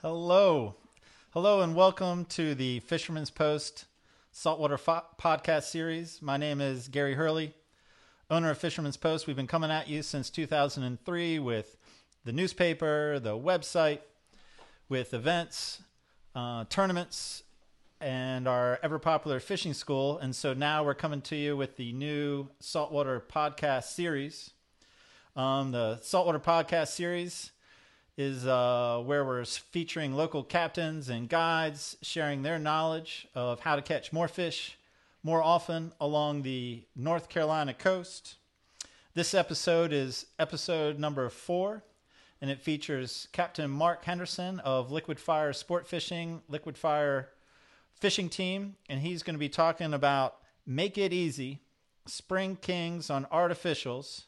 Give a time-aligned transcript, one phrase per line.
[0.00, 0.74] Hello.
[1.30, 3.84] Hello, and welcome to the Fisherman's Post
[4.32, 6.20] Saltwater Fo- Podcast Series.
[6.20, 7.54] My name is Gary Hurley,
[8.28, 9.28] owner of Fisherman's Post.
[9.28, 11.76] We've been coming at you since 2003 with
[12.24, 14.00] the newspaper, the website,
[14.88, 15.80] with events,
[16.34, 17.44] uh, tournaments,
[18.02, 20.18] and our ever popular fishing school.
[20.18, 24.50] And so now we're coming to you with the new Saltwater Podcast Series.
[25.36, 27.52] Um, the Saltwater Podcast Series
[28.18, 33.82] is uh, where we're featuring local captains and guides sharing their knowledge of how to
[33.82, 34.76] catch more fish
[35.22, 38.34] more often along the North Carolina coast.
[39.14, 41.84] This episode is episode number four,
[42.40, 47.28] and it features Captain Mark Henderson of Liquid Fire Sport Fishing, Liquid Fire
[48.02, 51.60] Fishing Team, and he's going to be talking about Make It Easy,
[52.04, 54.24] Spring Kings on Artificials,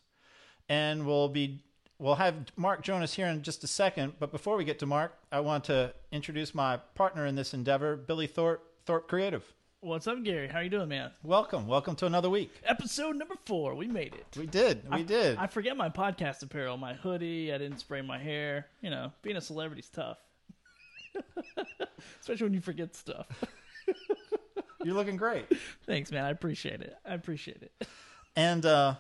[0.69, 1.65] and we'll be
[1.99, 4.13] we'll have Mark join us here in just a second.
[4.21, 7.97] But before we get to Mark, I want to introduce my partner in this endeavor,
[7.97, 9.43] Billy Thorpe, Thorpe Creative.
[9.81, 10.47] What's up, Gary?
[10.47, 11.11] How you doing, man?
[11.25, 12.53] Welcome, welcome to another week.
[12.63, 13.75] Episode number four.
[13.75, 14.39] We made it.
[14.39, 15.37] We did, we did.
[15.37, 17.53] I forget my podcast apparel, my hoodie.
[17.53, 18.69] I didn't spray my hair.
[18.83, 20.19] You know, being a celebrity's tough,
[22.21, 23.27] especially when you forget stuff.
[24.85, 25.47] You're looking great.
[25.87, 26.25] Thanks, man.
[26.25, 26.95] I appreciate it.
[27.05, 27.87] I appreciate it.
[28.37, 28.95] And uh,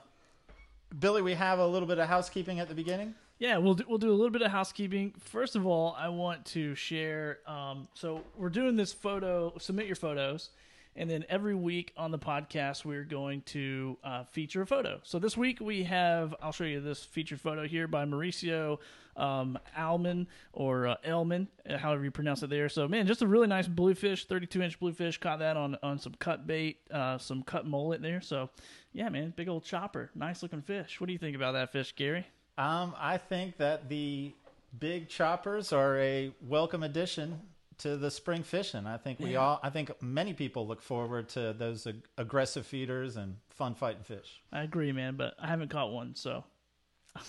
[0.99, 3.15] Billy, we have a little bit of housekeeping at the beginning.
[3.39, 5.13] Yeah, we'll do, we'll do a little bit of housekeeping.
[5.19, 7.41] First of all, I want to share.
[7.47, 9.53] Um, so we're doing this photo.
[9.59, 10.51] Submit your photos,
[10.97, 15.01] and then every week on the podcast, we're going to uh, feature a photo.
[15.03, 16.35] So this week we have.
[16.41, 18.79] I'll show you this featured photo here by Mauricio
[19.17, 22.69] um, Alman or uh, Elman, uh, however you pronounce it there.
[22.69, 25.19] So man, just a really nice bluefish, 32 inch bluefish.
[25.19, 28.21] Caught that on on some cut bait, uh, some cut mullet there.
[28.21, 28.51] So
[28.93, 31.01] yeah, man, big old chopper, nice looking fish.
[31.01, 32.27] What do you think about that fish, Gary?
[32.57, 34.33] Um, I think that the
[34.79, 37.41] big choppers are a welcome addition
[37.79, 38.87] to the spring fishing.
[38.87, 39.39] I think we Yeah.
[39.41, 44.03] all, I think many people look forward to those ag- aggressive feeders and fun fighting
[44.05, 44.43] fish.
[44.53, 46.45] I agree, man, but I haven't caught one, so
[47.17, 47.21] I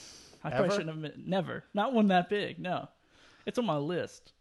[0.47, 0.55] Ever?
[0.57, 1.63] probably shouldn't have been, never.
[1.73, 2.59] Not one that big.
[2.59, 2.89] No,
[3.45, 4.33] it's on my list.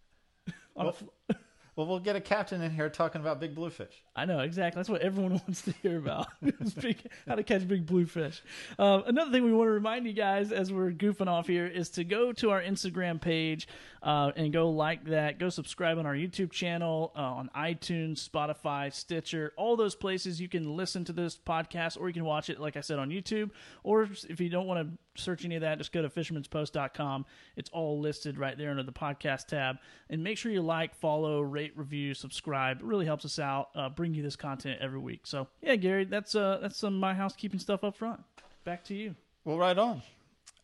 [0.77, 0.97] on Well-
[1.77, 4.03] Well, we'll get a captain in here talking about big bluefish.
[4.15, 4.79] I know exactly.
[4.79, 6.29] That's what everyone wants to hear about.
[7.27, 8.43] how to catch big bluefish.
[8.79, 11.91] Um, another thing we want to remind you guys as we're goofing off here is
[11.91, 13.67] to go to our Instagram page
[14.03, 15.39] uh, and go like that.
[15.41, 20.49] Go subscribe on our YouTube channel, uh, on iTunes, Spotify, Stitcher, all those places you
[20.49, 23.51] can listen to this podcast, or you can watch it, like I said, on YouTube.
[23.83, 27.27] Or if you don't want to search any of that, just go to fishermanspost.com.
[27.57, 29.77] It's all listed right there under the podcast tab.
[30.11, 32.81] And make sure you like, follow, rate, review, subscribe.
[32.81, 33.69] It really helps us out.
[33.75, 35.27] Uh, bring you this content every week.
[35.27, 38.21] So yeah, Gary, that's uh that's some my housekeeping stuff up front.
[38.65, 39.15] Back to you.
[39.45, 40.03] Well, right on.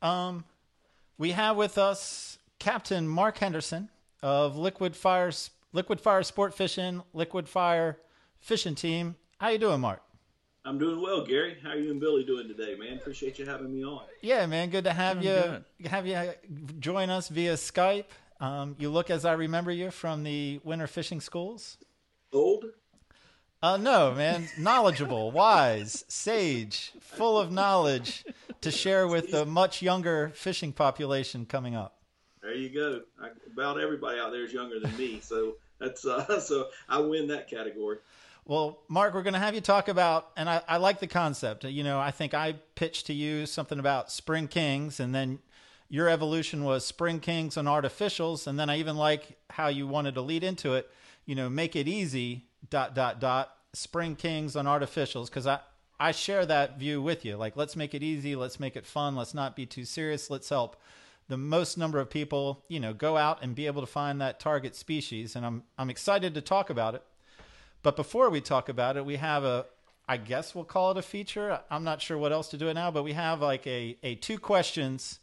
[0.03, 0.45] Um,
[1.19, 3.91] we have with us Captain Mark Henderson
[4.23, 5.31] of Liquid Fire,
[5.73, 7.99] Liquid Fire Sport Fishing, Liquid Fire
[8.39, 9.17] Fishing Team.
[9.39, 10.03] How you doing, Mark?
[10.65, 11.57] I'm doing well, Gary.
[11.63, 12.99] How are you and Billy doing today, man?
[12.99, 14.03] Appreciate you having me on.
[14.21, 15.89] Yeah, man, good to have Doing you.
[15.89, 16.33] Have you
[16.79, 18.05] join us via Skype.
[18.41, 21.79] Um, you look as I remember you from the winter fishing schools.
[22.33, 22.67] Old?
[23.63, 28.25] Uh, no, man, knowledgeable, wise, sage, full of knowledge
[28.63, 31.99] to share with the much younger fishing population coming up.
[32.43, 33.01] There you go.
[33.21, 37.29] I, about everybody out there is younger than me, so that's uh, so I win
[37.29, 37.99] that category.
[38.45, 41.65] Well, Mark, we're going to have you talk about, and I, I like the concept.
[41.65, 45.39] You know, I think I pitched to you something about Spring Kings, and then
[45.89, 50.15] your evolution was Spring Kings and artificials, and then I even like how you wanted
[50.15, 50.91] to lead into it.
[51.27, 52.47] You know, make it easy.
[52.69, 53.55] Dot dot dot.
[53.73, 55.61] Spring Kings on artificials, because I
[55.99, 57.37] I share that view with you.
[57.37, 58.35] Like, let's make it easy.
[58.35, 59.17] Let's make it fun.
[59.17, 60.31] Let's not be too serious.
[60.31, 60.77] Let's help
[61.29, 64.41] the most number of people, you know, go out and be able to find that
[64.41, 65.37] target species.
[65.37, 67.03] And I'm I'm excited to talk about it.
[67.83, 69.67] But before we talk about it, we have a,
[70.09, 71.61] I guess we'll call it a feature.
[71.71, 74.17] I'm not sure what else to do it now, but we have like a, a
[74.17, 75.21] two questions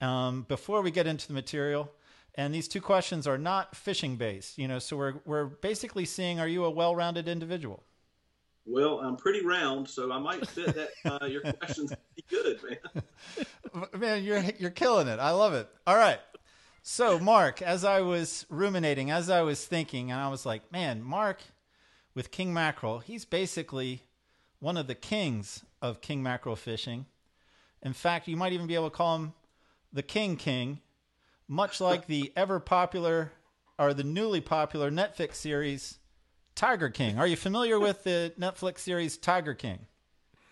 [0.00, 1.90] um, before we get into the material.
[2.36, 6.38] And these two questions are not fishing based, you know, so we're, we're basically seeing,
[6.38, 7.82] are you a well-rounded individual?
[8.66, 10.90] Well, I'm pretty round, so I might fit that.
[11.04, 11.92] Uh, your questions
[12.30, 13.02] good, man.
[13.98, 15.18] Man, you're, you're killing it.
[15.18, 15.68] I love it.
[15.86, 16.18] All right.
[16.82, 21.02] So Mark, as I was ruminating, as I was thinking, and I was like, man,
[21.02, 21.40] Mark
[22.20, 24.02] with king mackerel, he's basically
[24.58, 27.06] one of the kings of king mackerel fishing.
[27.80, 29.32] In fact, you might even be able to call him
[29.90, 30.80] the king king,
[31.48, 33.32] much like the ever popular
[33.78, 35.98] or the newly popular Netflix series
[36.54, 37.18] Tiger King.
[37.18, 39.86] Are you familiar with the Netflix series Tiger King?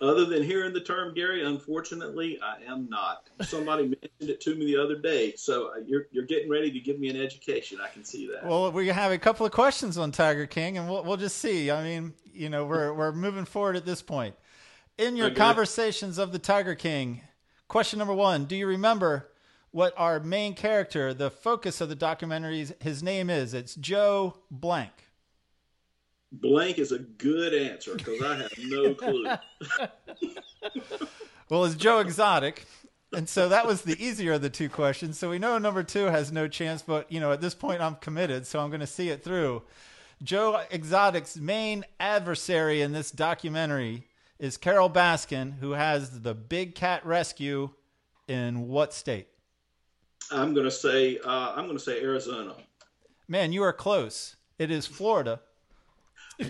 [0.00, 3.28] Other than hearing the term Gary, unfortunately, I am not.
[3.42, 6.78] Somebody mentioned it to me the other day, so uh, you're you're getting ready to
[6.78, 7.78] give me an education.
[7.82, 8.44] I can see that.
[8.46, 11.70] Well, we have a couple of questions on Tiger King, and we'll we'll just see.
[11.72, 14.36] I mean, you know, we're we're moving forward at this point.
[14.98, 15.36] In your Okay.
[15.36, 17.22] conversations of the Tiger King,
[17.66, 19.30] question number one: Do you remember
[19.72, 23.52] what our main character, the focus of the documentaries, his name is?
[23.52, 25.07] It's Joe Blank.
[26.32, 29.26] Blank is a good answer because I have no clue.
[31.48, 32.66] Well, it's Joe Exotic.
[33.14, 35.18] And so that was the easier of the two questions.
[35.18, 37.94] So we know number two has no chance, but you know, at this point I'm
[37.96, 39.62] committed, so I'm going to see it through.
[40.22, 44.04] Joe Exotic's main adversary in this documentary
[44.38, 47.70] is Carole Baskin, who has the Big Cat Rescue
[48.26, 49.28] in what state?
[50.30, 52.56] I'm going to say uh, I'm going to say Arizona.
[53.26, 54.36] Man, you are close.
[54.58, 55.40] It is Florida.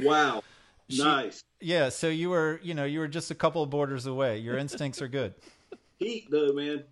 [0.00, 0.43] Wow,
[0.90, 4.38] nice Yeah, so you were, you know, you were just a couple of borders away.
[4.38, 5.35] Your instincts are good.
[5.99, 6.85] heat though, man.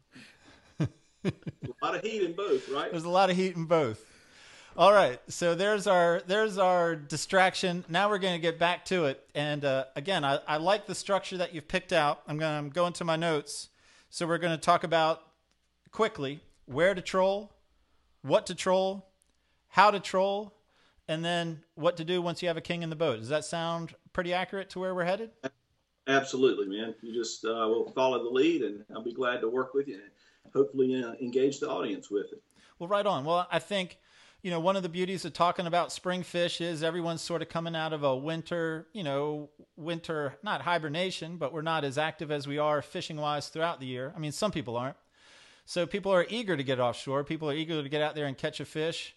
[0.81, 1.33] a
[1.83, 2.91] lot of heat in both, right?
[2.91, 4.05] There's a lot of heat in both.
[4.79, 7.83] All right, so there's our there's our distraction.
[7.89, 9.27] Now we're going to get back to it.
[9.35, 12.21] And uh, again, I, I like the structure that you've picked out.
[12.29, 13.71] I'm going to go into my notes.
[14.11, 15.23] So we're going to talk about
[15.93, 17.55] quickly where to troll,
[18.21, 19.09] what to troll,
[19.69, 20.53] how to troll,
[21.09, 23.21] and then what to do once you have a king in the boat.
[23.21, 25.31] Does that sound pretty accurate to where we're headed?
[26.09, 26.95] Absolutely, man.
[27.03, 29.95] You just uh, will follow the lead, and I'll be glad to work with you
[29.95, 32.43] and hopefully uh, engage the audience with it.
[32.79, 33.25] Well, right on.
[33.25, 33.99] Well, I think,
[34.43, 37.49] you know, one of the beauties of talking about spring fish is everyone's sort of
[37.49, 42.31] coming out of a winter, you know, winter, not hibernation, but we're not as active
[42.31, 44.13] as we are fishing wise throughout the year.
[44.15, 44.97] I mean, some people aren't.
[45.65, 47.25] So people are eager to get offshore.
[47.25, 49.17] People are eager to get out there and catch a fish.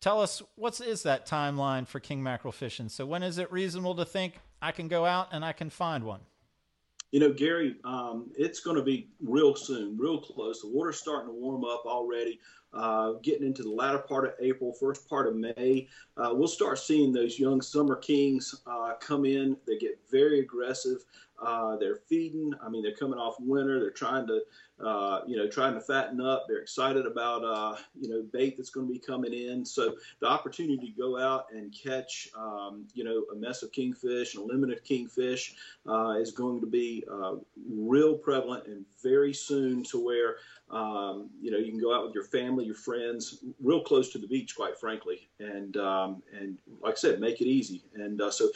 [0.00, 2.88] Tell us, what is that timeline for king mackerel fishing?
[2.88, 6.04] So when is it reasonable to think I can go out and I can find
[6.04, 6.20] one?
[7.10, 10.60] You know, Gary, um, it's going to be real soon, real close.
[10.60, 12.38] The water's starting to warm up already.
[12.74, 16.78] Uh, getting into the latter part of April, first part of May, uh, we'll start
[16.78, 19.56] seeing those young summer kings uh, come in.
[19.66, 21.02] They get very aggressive.
[21.42, 22.52] Uh, they're feeding.
[22.62, 23.80] I mean, they're coming off winter.
[23.80, 24.42] They're trying to,
[24.84, 26.46] uh, you know, trying to fatten up.
[26.48, 29.64] They're excited about, uh, you know, bait that's going to be coming in.
[29.64, 34.34] So the opportunity to go out and catch, um, you know, a mess of kingfish
[34.34, 35.54] and a limit of kingfish
[35.88, 37.36] uh, is going to be uh,
[37.70, 40.36] real prevalent and very soon to where
[40.70, 44.18] um, you know you can go out with your family, your friends, real close to
[44.18, 47.84] the beach, quite frankly, and um, and like I said, make it easy.
[47.94, 48.50] And uh, so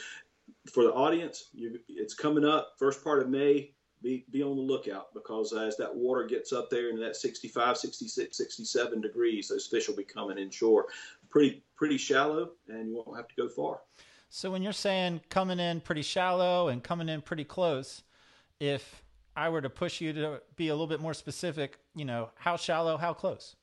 [0.71, 3.71] for the audience, you, it's coming up first part of May.
[4.03, 7.77] Be, be on the lookout because as that water gets up there into that 65,
[7.77, 10.87] 66, 67 degrees, those fish will be coming inshore.
[11.29, 13.79] Pretty pretty shallow, and you won't have to go far.
[14.29, 18.03] So when you're saying coming in pretty shallow and coming in pretty close,
[18.59, 19.03] if
[19.35, 22.57] I were to push you to be a little bit more specific, you know, how
[22.57, 23.55] shallow, how close?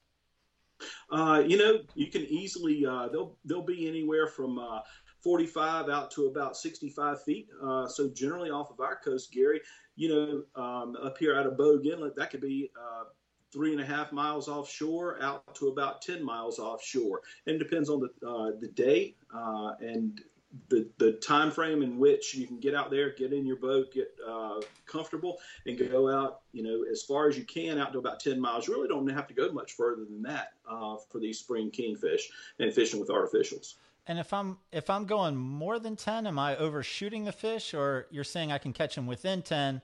[1.10, 4.80] Uh, you know, you can easily uh, they'll they'll be anywhere from uh,
[5.22, 7.48] 45 out to about 65 feet.
[7.62, 9.60] Uh, so generally off of our coast, Gary,
[9.96, 13.04] you know, um, up here out of Bogue Inlet, that could be uh,
[13.52, 17.22] three and a half miles offshore out to about 10 miles offshore.
[17.46, 20.20] And it depends on the uh, the day uh, and
[20.68, 23.92] the the time frame in which you can get out there, get in your boat,
[23.92, 26.40] get uh, comfortable, and go out.
[26.52, 28.66] You know, as far as you can, out to about 10 miles.
[28.66, 32.28] You really don't have to go much further than that uh, for these spring kingfish
[32.58, 33.74] and fishing with artificials.
[34.06, 38.06] And if I'm if I'm going more than 10, am I overshooting the fish or
[38.10, 39.82] you're saying I can catch them within 10?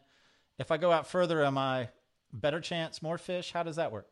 [0.58, 1.90] If I go out further, am I
[2.32, 3.52] better chance, more fish?
[3.52, 4.08] How does that work?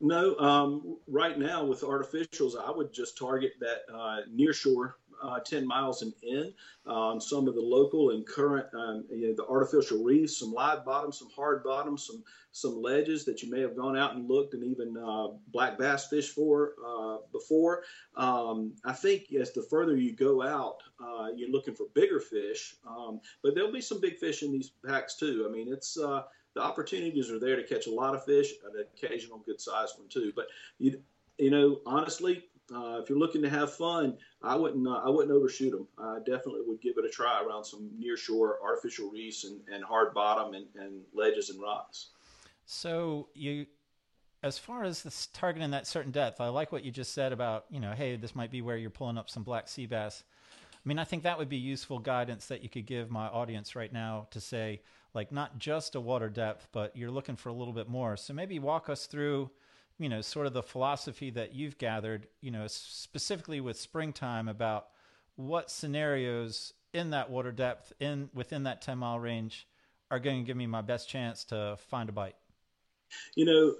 [0.00, 4.96] No, um, right now with artificials, I would just target that uh, near shore.
[5.22, 6.52] Uh, 10 miles and in,
[6.86, 10.84] um, some of the local and current, um, you know, the artificial reefs, some live
[10.84, 12.22] bottoms, some hard bottoms, some
[12.52, 16.08] some ledges that you may have gone out and looked and even uh, black bass
[16.08, 17.84] fish for uh, before.
[18.16, 22.74] Um, I think as the further you go out, uh, you're looking for bigger fish,
[22.86, 25.46] um, but there'll be some big fish in these packs too.
[25.48, 26.22] I mean, it's uh,
[26.54, 30.08] the opportunities are there to catch a lot of fish, an occasional good sized one
[30.08, 30.32] too.
[30.34, 30.46] But
[30.78, 31.00] you,
[31.38, 32.44] you know, honestly,
[32.74, 35.86] uh, if you're looking to have fun, I wouldn't uh, I wouldn't overshoot them.
[35.98, 39.84] I definitely would give it a try around some near shore artificial reefs and, and
[39.84, 42.10] hard bottom and, and ledges and rocks.
[42.66, 43.66] So you,
[44.42, 47.64] as far as this targeting that certain depth, I like what you just said about
[47.70, 50.22] you know, hey, this might be where you're pulling up some black sea bass.
[50.74, 53.74] I mean, I think that would be useful guidance that you could give my audience
[53.74, 54.80] right now to say,
[55.12, 58.16] like, not just a water depth, but you're looking for a little bit more.
[58.16, 59.50] So maybe walk us through,
[59.98, 64.88] you know, sort of the philosophy that you've gathered, you know, specifically with springtime about
[65.36, 69.66] what scenarios in that water depth in within that 10 mile range
[70.10, 72.36] are going to give me my best chance to find a bite?
[73.34, 73.74] You know,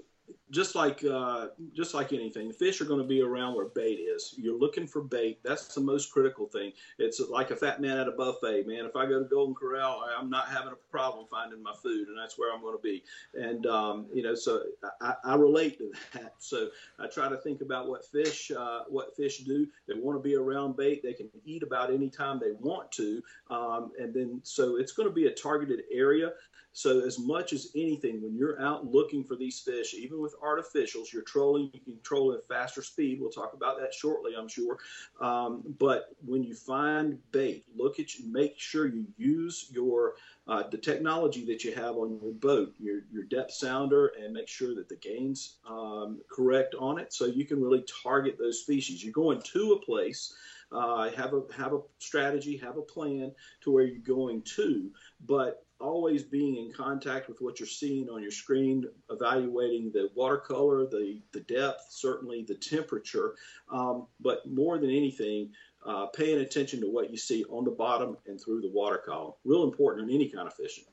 [0.51, 3.99] just like uh, just like anything, the fish are going to be around where bait
[3.99, 4.33] is.
[4.37, 5.39] You're looking for bait.
[5.43, 6.73] That's the most critical thing.
[6.97, 8.85] It's like a fat man at a buffet, man.
[8.85, 12.17] If I go to Golden Corral, I'm not having a problem finding my food, and
[12.17, 13.03] that's where I'm going to be.
[13.35, 14.63] And um, you know, so
[15.01, 16.33] I, I, relate to that.
[16.39, 16.69] So
[16.99, 19.67] I try to think about what fish uh, what fish do.
[19.87, 21.03] They want to be around bait.
[21.03, 25.07] They can eat about any time they want to, um, and then so it's going
[25.07, 26.31] to be a targeted area.
[26.79, 31.11] So as much as anything, when you're out looking for these fish, even with artificials,
[31.11, 31.69] you're trolling.
[31.73, 33.19] You can troll at faster speed.
[33.19, 34.77] We'll talk about that shortly, I'm sure.
[35.19, 38.31] Um, but when you find bait, look at you.
[38.31, 40.13] Make sure you use your
[40.47, 44.47] uh, the technology that you have on your boat, your your depth sounder, and make
[44.47, 49.03] sure that the gain's um, correct on it, so you can really target those species.
[49.03, 50.33] You're going to a place.
[50.71, 54.89] Uh, have a have a strategy, have a plan to where you're going to,
[55.25, 60.85] but always being in contact with what you're seeing on your screen, evaluating the watercolor,
[60.85, 63.35] the, the depth, certainly the temperature,
[63.71, 65.49] um, but more than anything,
[65.85, 69.33] uh, paying attention to what you see on the bottom and through the water column.
[69.45, 70.85] Real important in any kind of fishing.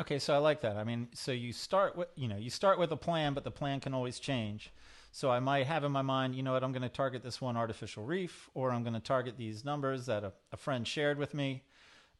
[0.00, 0.76] Okay, so I like that.
[0.76, 3.50] I mean, so you start with you know you start with a plan, but the
[3.50, 4.72] plan can always change.
[5.10, 7.40] So I might have in my mind, you know what, I'm going to target this
[7.40, 11.18] one artificial reef, or I'm going to target these numbers that a, a friend shared
[11.18, 11.64] with me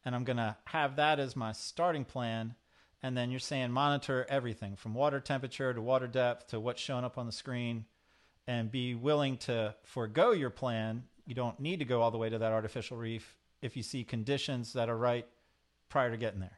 [0.05, 2.55] and I'm going to have that as my starting plan.
[3.01, 7.05] And then you're saying monitor everything from water temperature to water depth to what's showing
[7.05, 7.85] up on the screen
[8.47, 11.03] and be willing to forego your plan.
[11.25, 14.03] You don't need to go all the way to that artificial reef if you see
[14.03, 15.25] conditions that are right
[15.87, 16.57] prior to getting there.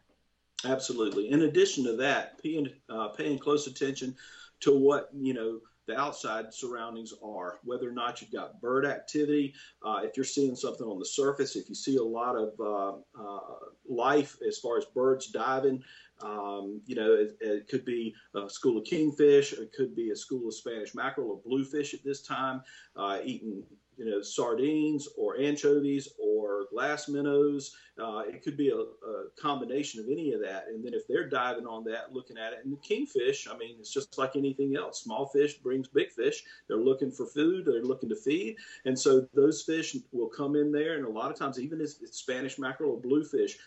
[0.65, 1.31] Absolutely.
[1.31, 4.15] In addition to that, paying, uh, paying close attention
[4.61, 9.53] to what, you know, the outside surroundings are, whether or not you've got bird activity,
[9.85, 12.97] uh, if you're seeing something on the surface, if you see a lot of uh,
[13.19, 13.39] uh,
[13.87, 15.83] life as far as birds diving,
[16.23, 20.15] um, you know, it, it, could be a school of kingfish, it could be a
[20.15, 22.61] school of Spanish mackerel or bluefish at this time,
[22.95, 23.63] uh, eating
[23.97, 27.75] you know, sardines or anchovies or glass minnows.
[28.01, 30.65] Uh, it could be a, a, combination of any of that.
[30.67, 33.75] And then if they're diving on that, looking at it, and the kingfish, I mean,
[33.79, 35.03] it's just like anything else.
[35.03, 36.43] Small fish brings big fish.
[36.67, 37.65] They're looking for food.
[37.65, 40.95] They're looking to feed, and so those fish will come in there.
[40.95, 43.57] And a lot of times, even if it's Spanish mackerel or bluefish,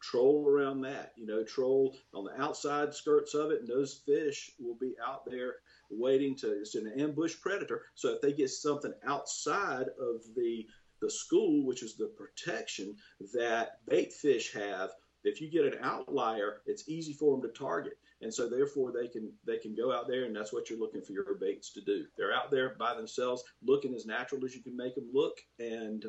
[0.00, 1.12] troll around that.
[1.16, 5.24] You know, troll on the outside skirts of it, and those fish will be out
[5.26, 5.56] there
[5.90, 6.52] waiting to.
[6.52, 7.82] It's an ambush predator.
[7.94, 10.66] So if they get something outside of the
[11.00, 12.94] the school, which is the protection
[13.32, 14.90] that bait fish have,
[15.24, 19.08] if you get an outlier, it's easy for them to target, and so therefore they
[19.08, 21.80] can they can go out there, and that's what you're looking for your baits to
[21.80, 22.06] do.
[22.16, 26.04] They're out there by themselves, looking as natural as you can make them look, and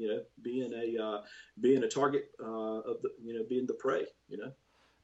[0.00, 1.22] you know, being a uh,
[1.60, 4.06] being a target uh, of the you know being the prey.
[4.28, 4.52] You know.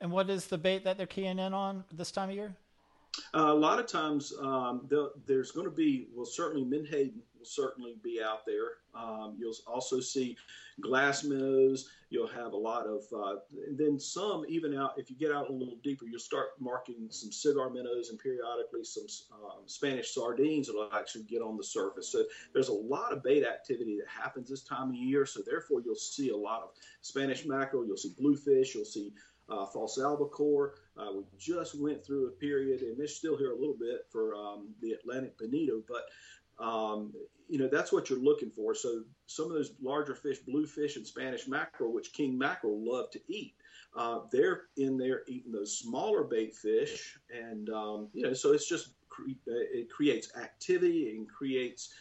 [0.01, 2.57] And what is the bait that they're keying in on this time of year?
[3.35, 4.89] Uh, a lot of times, um,
[5.27, 8.79] there's going to be, well, certainly Menhaden will certainly be out there.
[8.95, 10.37] Um, you'll also see
[10.81, 11.89] glass minnows.
[12.11, 13.37] You'll have a lot of, uh,
[13.67, 17.09] and then some even out, if you get out a little deeper, you'll start marking
[17.11, 21.65] some cigar minnows and periodically some um, Spanish sardines that will actually get on the
[21.65, 22.09] surface.
[22.09, 25.27] So there's a lot of bait activity that happens this time of year.
[25.27, 29.13] So therefore, you'll see a lot of Spanish mackerel, you'll see bluefish, you'll see
[29.49, 30.75] uh, false albacore.
[30.97, 34.35] Uh, we just went through a period, and they're still here a little bit for
[34.35, 36.03] um, the Atlantic bonito, but
[36.59, 37.13] um,
[37.49, 38.75] you know that's what you're looking for.
[38.75, 43.21] So some of those larger fish, bluefish and Spanish mackerel, which king mackerel love to
[43.29, 43.55] eat,
[43.97, 48.69] uh, they're in there eating those smaller bait fish, and um, you know so it's
[48.69, 48.91] just
[49.47, 51.93] it creates activity and creates.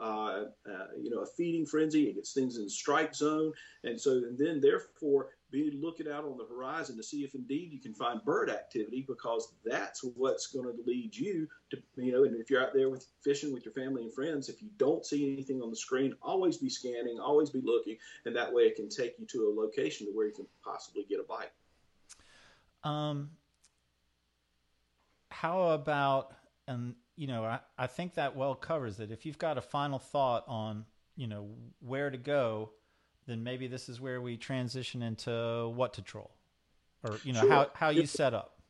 [0.00, 2.04] Uh, uh, you know, a feeding frenzy.
[2.04, 3.52] It gets things in strike zone,
[3.84, 7.70] and so and then therefore be looking out on the horizon to see if indeed
[7.70, 12.24] you can find bird activity because that's what's going to lead you to you know
[12.24, 15.04] and if you're out there with fishing with your family and friends if you don't
[15.04, 18.74] see anything on the screen always be scanning always be looking and that way it
[18.74, 21.52] can take you to a location to where you can possibly get a bite.
[22.82, 23.30] Um
[25.30, 26.34] how about
[26.66, 29.10] and you know I, I think that well covers it.
[29.10, 32.70] If you've got a final thought on you know where to go
[33.26, 36.30] then maybe this is where we transition into what to troll.
[37.04, 37.50] Or you know sure.
[37.50, 38.60] how, how you set up.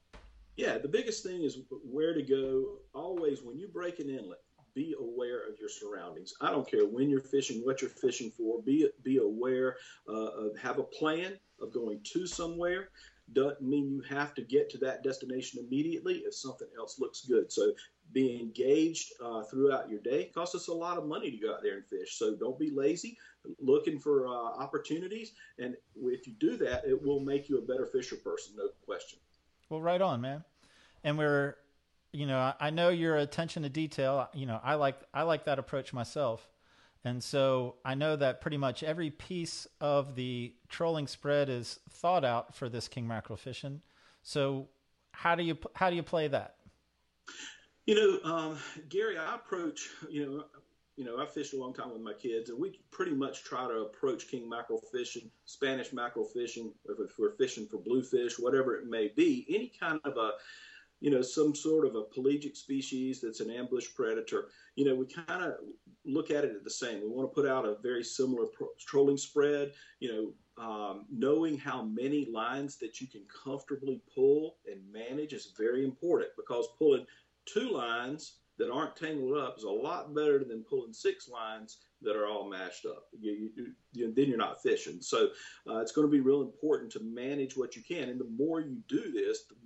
[0.57, 2.79] Yeah the biggest thing is where to go.
[2.95, 4.41] Always when you break an inlet
[4.75, 6.35] be aware of your surroundings.
[6.41, 9.77] I don't care when you're fishing what you're fishing for be be aware
[10.09, 12.89] uh, of have a plan of going to somewhere.
[13.33, 17.53] Doesn't mean you have to get to that destination immediately if something else looks good.
[17.53, 17.73] So
[18.13, 20.23] be engaged uh, throughout your day.
[20.23, 22.19] It costs us a lot of money to go out there and fish.
[22.19, 23.19] So don't be lazy,
[23.61, 25.33] looking for uh, opportunities.
[25.59, 29.19] And if you do that, it will make you a better fisher person, no question.
[29.69, 30.45] Well, right on, man.
[31.05, 31.57] And we're,
[32.13, 34.29] you know, I, know your attention to detail.
[34.35, 36.47] You know, I like I like that approach myself.
[37.05, 42.25] And so I know that pretty much every piece of the trolling spread is thought
[42.25, 43.81] out for this king mackerel fishing.
[44.23, 44.69] So
[45.11, 46.57] how do you how do you play that?
[47.87, 48.59] You know, um,
[48.89, 50.45] Gary, I approach you know.
[50.95, 53.67] You know, I fished a long time with my kids, and we pretty much try
[53.67, 58.87] to approach king mackerel fishing, Spanish mackerel fishing, if we're fishing for bluefish, whatever it
[58.87, 60.33] may be, any kind of a
[61.03, 65.05] you know, some sort of a pelagic species that's an ambush predator, you know, we
[65.05, 65.55] kind of
[66.05, 67.03] look at it at the same.
[67.03, 71.59] We want to put out a very similar pro- trolling spread, you know, um, knowing
[71.59, 77.05] how many lines that you can comfortably pull and manage is very important because pulling
[77.47, 82.17] two lines that aren't tangled up is a lot better than pulling six lines that
[82.17, 83.05] are all mashed up.
[83.19, 85.01] You, you, you, then you're not fishing.
[85.01, 85.29] So
[85.69, 88.09] uh, it's going to be real important to manage what you can.
[88.09, 89.57] And the more you do this, the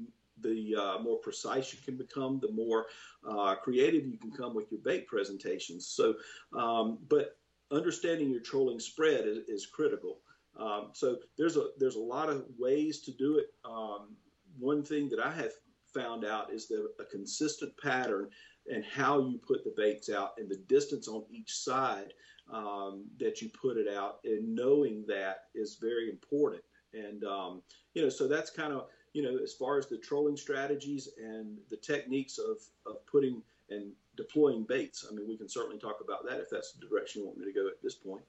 [0.42, 2.86] the uh, more precise you can become, the more
[3.28, 5.86] uh, creative you can come with your bait presentations.
[5.86, 6.14] So,
[6.54, 7.38] um, but
[7.72, 10.18] understanding your trolling spread is, is critical.
[10.58, 13.46] Um, so there's a there's a lot of ways to do it.
[13.64, 14.16] Um,
[14.58, 15.52] one thing that I have
[15.96, 18.28] found out is that a consistent pattern
[18.72, 22.12] and how you put the baits out and the distance on each side
[22.52, 26.62] um, that you put it out and knowing that is very important.
[26.92, 27.62] And um,
[27.94, 28.86] you know, so that's kind of
[29.16, 33.92] you know, as far as the trolling strategies and the techniques of, of putting and
[34.14, 35.06] deploying baits.
[35.10, 37.46] I mean, we can certainly talk about that if that's the direction you want me
[37.46, 38.20] to go at this point.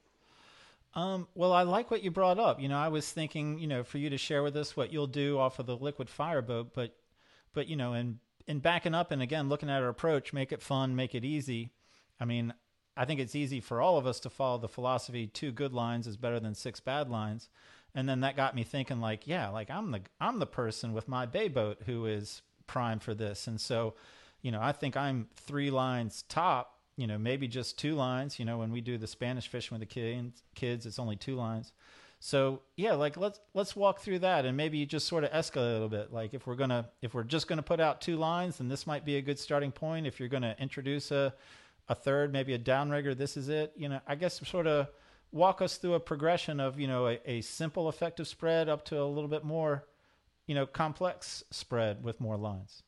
[0.95, 2.61] Um, well, I like what you brought up.
[2.61, 5.07] You know, I was thinking, you know, for you to share with us what you'll
[5.07, 6.95] do off of the liquid fire boat, but,
[7.57, 10.61] but you know, in in backing up and again looking at our approach, make it
[10.61, 11.71] fun, make it easy.
[12.19, 12.53] I mean,
[12.95, 16.05] I think it's easy for all of us to follow the philosophy: two good lines
[16.05, 17.49] is better than six bad lines.
[17.95, 21.07] And then that got me thinking like yeah like i'm the i'm the person with
[21.07, 23.47] my bay boat who is prime for this.
[23.47, 23.95] And so
[24.43, 28.37] you know i think i'm three lines top you know maybe just two lines.
[28.37, 31.35] You know when we do the spanish fishing with the kids kids it's only two
[31.35, 31.71] lines
[32.19, 35.69] so yeah like let's let's walk through that and maybe you just sort of escalate
[35.69, 36.11] a little bit.
[36.11, 39.05] Like if we're gonna if we're just gonna put out two lines then this might
[39.05, 40.07] be a good starting point.
[40.07, 41.33] If you're gonna introduce a
[41.89, 43.73] a third maybe a downrigger this is it.
[43.75, 44.87] You know i guess sort of
[45.31, 49.01] walk us through a progression of you know a, a simple effective spread up to
[49.01, 49.85] a little bit more
[50.47, 52.83] you know complex spread with more lines.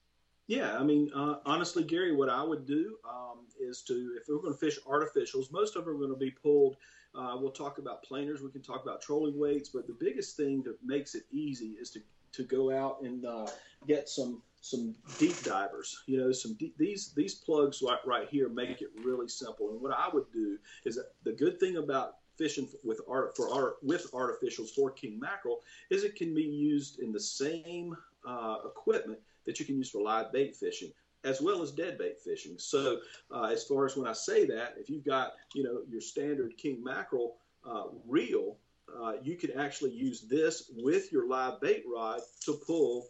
[0.48, 4.42] Yeah i mean uh, honestly gary what i would do um, is to if we're
[4.42, 6.78] going to fish artificials most of them are going to be pulled
[7.16, 10.62] uh, we'll talk about planers we can talk about trolling weights but the biggest thing
[10.64, 12.00] that makes it easy is to
[12.32, 13.48] to go out and uh,
[13.88, 16.04] get some some deep divers.
[16.06, 19.72] You know, some deep, these these plugs right right here make it really simple.
[19.72, 23.78] And what I would do is the good thing about fishing with art for art
[23.84, 27.96] with artificials for king mackerel is it can be used in the same
[28.26, 30.90] uh, equipment that you can use for live bait fishing
[31.24, 32.56] as well as dead bait fishing.
[32.58, 33.00] So
[33.32, 36.58] uh, as far as when I say that, if you've got you know your standard
[36.58, 37.38] king mackerel
[37.70, 38.58] uh, reel,
[39.02, 43.08] uh, you can actually use this with your live bait rod to pull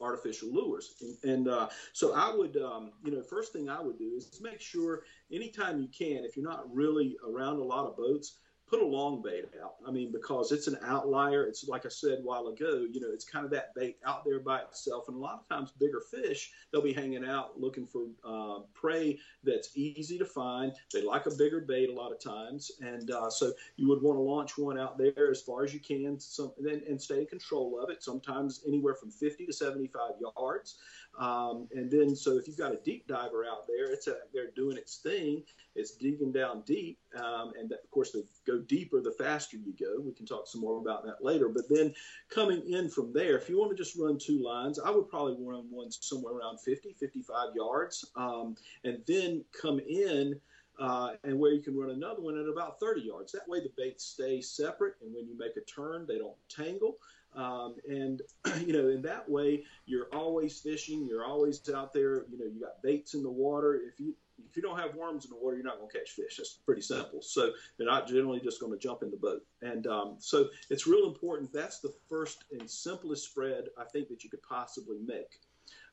[0.00, 0.94] artificial lures.
[1.00, 4.40] And, and uh, so I would, um, you know, first thing I would do is
[4.42, 8.80] make sure anytime you can, if you're not really around a lot of boats, put
[8.80, 9.74] a long bait out.
[9.86, 11.44] I mean, because it's an outlier.
[11.44, 14.24] It's like I said a while ago, you know, it's kind of that bait out
[14.24, 15.08] there by itself.
[15.08, 19.18] And a lot of times, bigger fish, they'll be hanging out looking for uh, prey
[19.42, 20.72] that's easy to find.
[20.92, 22.70] They like a bigger bait a lot of times.
[22.80, 25.80] And uh, so you would want to launch one out there as far as you
[25.80, 30.12] can some, and, and stay in control of it, sometimes anywhere from 50 to 75
[30.20, 30.78] yards.
[31.18, 34.50] Um, and then, so if you've got a deep diver out there, it's a, they're
[34.56, 35.42] doing its thing.
[35.76, 39.74] It's digging down deep, um, and that, of course, the go deeper the faster you
[39.78, 40.00] go.
[40.00, 41.48] We can talk some more about that later.
[41.48, 41.94] But then
[42.30, 45.36] coming in from there, if you want to just run two lines, I would probably
[45.40, 50.40] run one somewhere around 50, 55 yards, um, and then come in.
[50.76, 53.30] Uh, and where you can run another one at about 30 yards.
[53.30, 56.96] That way the baits stay separate, and when you make a turn, they don't tangle.
[57.34, 58.22] Um, and
[58.66, 61.06] you know, in that way, you're always fishing.
[61.06, 62.26] You're always out there.
[62.30, 63.80] You know, you got baits in the water.
[63.92, 64.14] If you
[64.48, 66.36] if you don't have worms in the water, you're not going to catch fish.
[66.36, 67.22] That's pretty simple.
[67.22, 69.44] So they're not generally just going to jump in the boat.
[69.62, 71.52] And um, so it's real important.
[71.52, 75.40] That's the first and simplest spread I think that you could possibly make.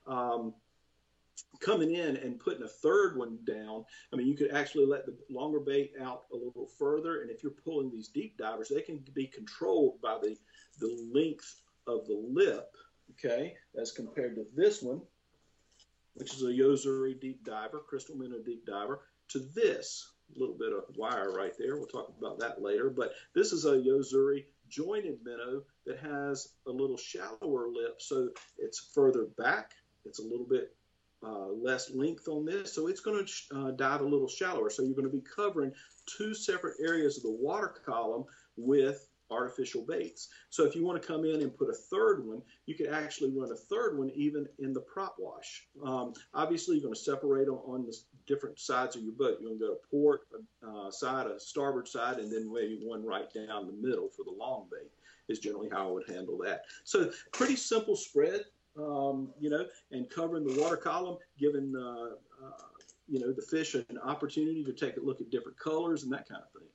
[0.07, 0.53] Um,
[1.59, 5.15] coming in and putting a third one down, I mean, you could actually let the
[5.29, 7.21] longer bait out a little further.
[7.21, 10.35] And if you're pulling these deep divers, they can be controlled by the,
[10.81, 12.75] the length of the lip,
[13.11, 15.01] okay, as compared to this one
[16.15, 20.83] which is a Yo-Zuri deep diver, crystal minnow deep diver, to this little bit of
[20.95, 21.75] wire right there.
[21.75, 22.89] We'll talk about that later.
[22.89, 28.91] But this is a Yo-Zuri jointed minnow that has a little shallower lip, so it's
[28.93, 29.71] further back.
[30.05, 30.75] It's a little bit
[31.23, 34.69] uh, less length on this, so it's going to uh, dive a little shallower.
[34.69, 35.71] So you're going to be covering
[36.17, 38.25] two separate areas of the water column
[38.57, 40.29] with artificial baits.
[40.49, 43.31] So if you want to come in and put a third one, you could actually
[43.31, 45.67] run a third one even in the prop wash.
[45.83, 47.95] Um, obviously, you're going to separate them on the
[48.27, 49.37] different sides of your boat.
[49.39, 50.21] You're going to go to port
[50.67, 54.31] uh, side, a starboard side, and then maybe one right down the middle for the
[54.37, 54.91] long bait
[55.27, 56.63] is generally how I would handle that.
[56.83, 58.41] So pretty simple spread,
[58.77, 62.15] um, you know, and covering the water column, giving uh,
[62.45, 62.71] uh,
[63.07, 66.27] you know the fish an opportunity to take a look at different colors and that
[66.27, 66.69] kind of thing.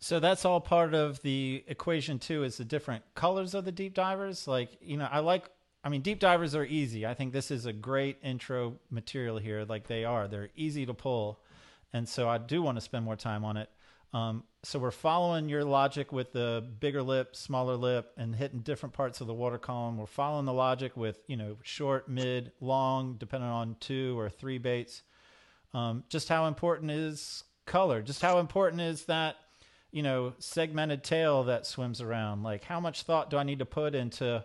[0.00, 2.42] So that's all part of the equation too.
[2.42, 4.48] Is the different colors of the deep divers?
[4.48, 5.50] Like you know, I like.
[5.82, 7.06] I mean, deep divers are easy.
[7.06, 9.64] I think this is a great intro material here.
[9.64, 11.40] Like they are, they're easy to pull,
[11.92, 13.70] and so I do want to spend more time on it.
[14.12, 18.92] Um, so we're following your logic with the bigger lip, smaller lip, and hitting different
[18.92, 19.96] parts of the water column.
[19.96, 24.58] We're following the logic with you know short, mid, long, depending on two or three
[24.58, 25.02] baits.
[25.72, 28.02] Um, just how important is color?
[28.02, 29.36] Just how important is that
[29.90, 32.42] you know segmented tail that swims around?
[32.42, 34.44] Like how much thought do I need to put into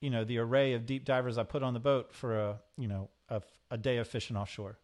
[0.00, 2.88] you know the array of deep divers I put on the boat for a you
[2.88, 4.78] know a, a day of fishing offshore?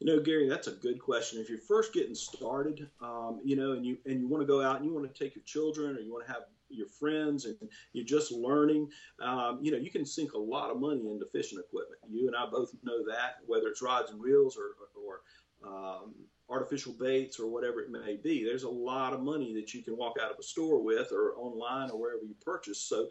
[0.00, 1.40] You know, Gary, that's a good question.
[1.40, 4.62] If you're first getting started, um, you know, and you and you want to go
[4.62, 7.46] out and you want to take your children or you want to have your friends
[7.46, 7.56] and
[7.92, 8.88] you're just learning,
[9.20, 12.00] um, you know, you can sink a lot of money into fishing equipment.
[12.08, 15.22] You and I both know that, whether it's rods and reels or or
[15.66, 16.14] um,
[16.50, 18.44] artificial baits or whatever it may be.
[18.44, 21.34] There's a lot of money that you can walk out of a store with or
[21.36, 22.80] online or wherever you purchase.
[22.80, 23.08] So,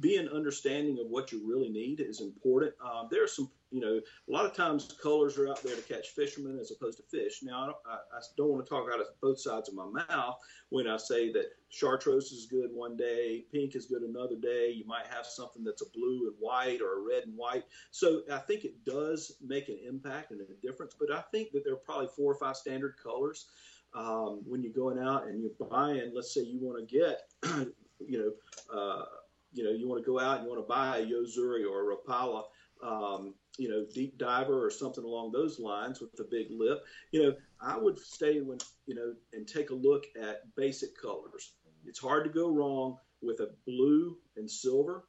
[0.00, 2.74] being understanding of what you really need is important.
[2.84, 5.82] Um, there are some you know, a lot of times colors are out there to
[5.82, 7.40] catch fishermen as opposed to fish.
[7.42, 9.86] Now, I don't, I, I don't want to talk out of both sides of my
[10.08, 10.38] mouth
[10.70, 14.70] when I say that chartreuse is good one day, pink is good another day.
[14.70, 17.64] You might have something that's a blue and white or a red and white.
[17.90, 20.94] So I think it does make an impact and a difference.
[20.98, 23.46] But I think that there are probably four or five standard colors
[23.94, 26.12] um, when you're going out and you're buying.
[26.14, 27.20] Let's say you want to get,
[28.00, 29.04] you know, uh,
[29.52, 31.90] you know, you want to go out and you want to buy a Yo-Zuri or
[31.90, 32.44] a Rapala.
[32.82, 37.22] Um, you know, deep diver or something along those lines with the big lip, you
[37.22, 41.52] know, I would stay when, you know, and take a look at basic colors.
[41.84, 45.04] It's hard to go wrong with a blue and silver,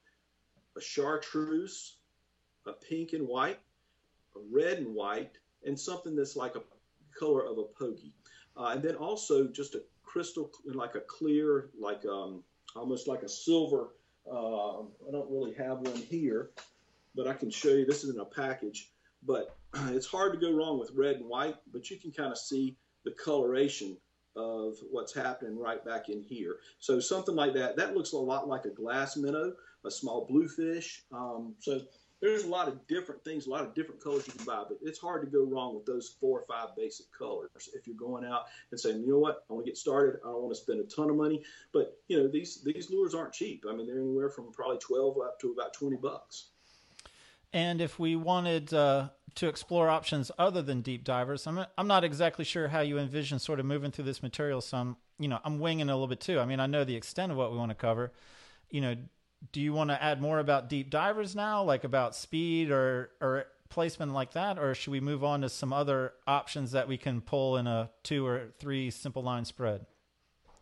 [0.78, 1.98] a chartreuse,
[2.68, 3.60] a pink and white,
[4.36, 6.62] a red and white, and something that's like a
[7.18, 8.12] color of a pogy.
[8.58, 12.44] Uh, and then also just a crystal, like a clear, like um,
[12.76, 13.90] almost like a silver.
[14.30, 16.52] Uh, I don't really have one here,
[17.16, 17.86] but I can show you.
[17.86, 18.92] This is in a package,
[19.24, 19.56] but
[19.90, 21.56] it's hard to go wrong with red and white.
[21.72, 23.98] But you can kind of see the coloration
[24.36, 26.58] of what's happening right back in here.
[26.80, 27.76] So something like that.
[27.76, 29.54] That looks a lot like a glass minnow,
[29.86, 31.04] a small bluefish.
[31.12, 31.82] Um, so
[32.22, 34.78] there's a lot of different things, a lot of different colors you can buy, but
[34.82, 37.50] it's hard to go wrong with those four or five basic colors.
[37.74, 40.28] If you're going out and saying, you know what, I want to get started, I
[40.28, 41.44] don't want to spend a ton of money,
[41.74, 43.66] but you know these these lures aren't cheap.
[43.68, 46.51] I mean, they're anywhere from probably 12 up to about 20 bucks.
[47.54, 52.04] And if we wanted uh, to explore options other than deep divers, I'm I'm not
[52.04, 54.62] exactly sure how you envision sort of moving through this material.
[54.62, 56.40] So I'm you know I'm winging a little bit too.
[56.40, 58.12] I mean I know the extent of what we want to cover.
[58.70, 58.96] You know,
[59.52, 63.46] do you want to add more about deep divers now, like about speed or or
[63.70, 67.22] placement like that, or should we move on to some other options that we can
[67.22, 69.86] pull in a two or three simple line spread?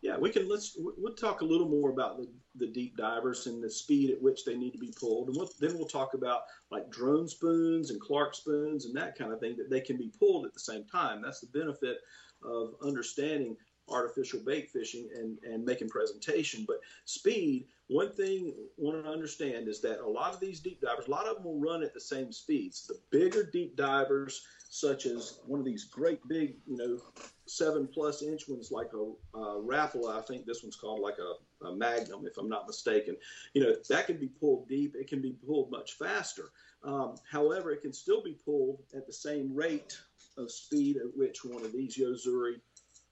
[0.00, 0.48] Yeah, we can.
[0.48, 4.20] Let's we'll talk a little more about the, the deep divers and the speed at
[4.20, 7.90] which they need to be pulled, and we'll, then we'll talk about like drone spoons
[7.90, 10.60] and Clark spoons and that kind of thing that they can be pulled at the
[10.60, 11.22] same time.
[11.22, 11.98] That's the benefit
[12.42, 13.56] of understanding
[13.90, 16.64] artificial bait fishing and, and making presentation.
[16.66, 20.80] But speed, one thing I want to understand is that a lot of these deep
[20.80, 22.86] divers, a lot of them will run at the same speeds.
[22.86, 26.98] The bigger deep divers, such as one of these great big, you know,
[27.46, 31.34] seven plus inch ones like a uh, Rapala, I think this one's called like a,
[31.62, 33.16] a, Magnum, if I'm not mistaken.
[33.54, 34.94] You know, that can be pulled deep.
[34.96, 36.50] It can be pulled much faster.
[36.82, 39.98] Um, however, it can still be pulled at the same rate
[40.38, 42.60] of speed at which one of these Yo-Zuri,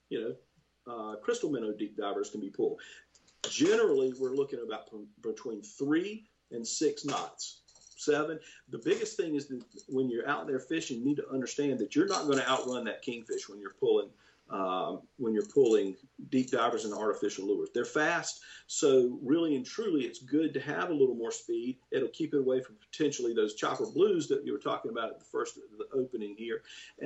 [0.08, 0.34] you know,
[0.92, 2.80] uh, crystal minnow deep divers can be pulled.
[3.48, 7.60] Generally, we're looking about p- between three and six knots.
[7.96, 8.38] Seven.
[8.68, 11.96] The biggest thing is that when you're out there fishing, you need to understand that
[11.96, 14.08] you're not going to outrun that kingfish when you're pulling
[14.50, 15.96] um, when you're pulling
[16.30, 17.68] deep divers and artificial lures.
[17.74, 21.78] They're fast, so really and truly, it's good to have a little more speed.
[21.90, 25.18] It'll keep it away from potentially those chopper blues that you were talking about at
[25.18, 26.62] the first the opening here,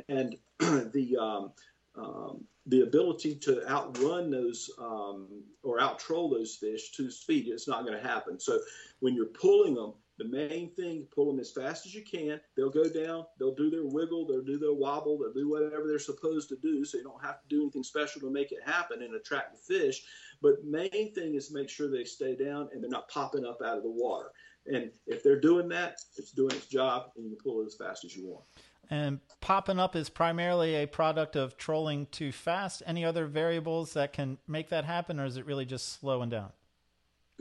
[0.08, 1.52] and the um,
[1.96, 5.28] um, the ability to outrun those um,
[5.62, 7.48] or outtroll those fish to speed.
[7.48, 8.38] It's not going to happen.
[8.38, 8.60] So
[9.00, 12.40] when you're pulling them, the main thing, pull them as fast as you can.
[12.56, 15.98] They'll go down, they'll do their wiggle, they'll do their wobble, they'll do whatever they're
[15.98, 16.84] supposed to do.
[16.84, 19.74] So you don't have to do anything special to make it happen and attract the
[19.74, 20.02] fish.
[20.40, 23.78] But main thing is make sure they stay down and they're not popping up out
[23.78, 24.28] of the water.
[24.66, 27.74] And if they're doing that, it's doing its job, and you can pull it as
[27.74, 28.44] fast as you want.
[28.90, 32.82] And popping up is primarily a product of trolling too fast.
[32.86, 36.52] Any other variables that can make that happen, or is it really just slowing down?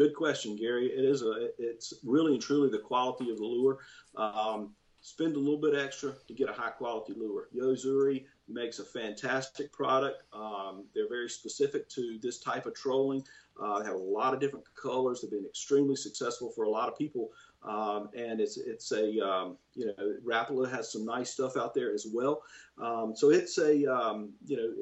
[0.01, 0.87] Good question, Gary.
[0.87, 1.49] It is a.
[1.59, 3.77] It's really and truly the quality of the lure.
[4.15, 7.49] Um, spend a little bit extra to get a high quality lure.
[7.51, 10.23] Yo-Zuri makes a fantastic product.
[10.33, 13.23] Um, they're very specific to this type of trolling.
[13.61, 15.21] Uh, they have a lot of different colors.
[15.21, 17.29] They've been extremely successful for a lot of people.
[17.61, 21.93] Um, and it's it's a um, you know Rapala has some nice stuff out there
[21.93, 22.41] as well.
[22.79, 24.73] Um, so it's a um, you know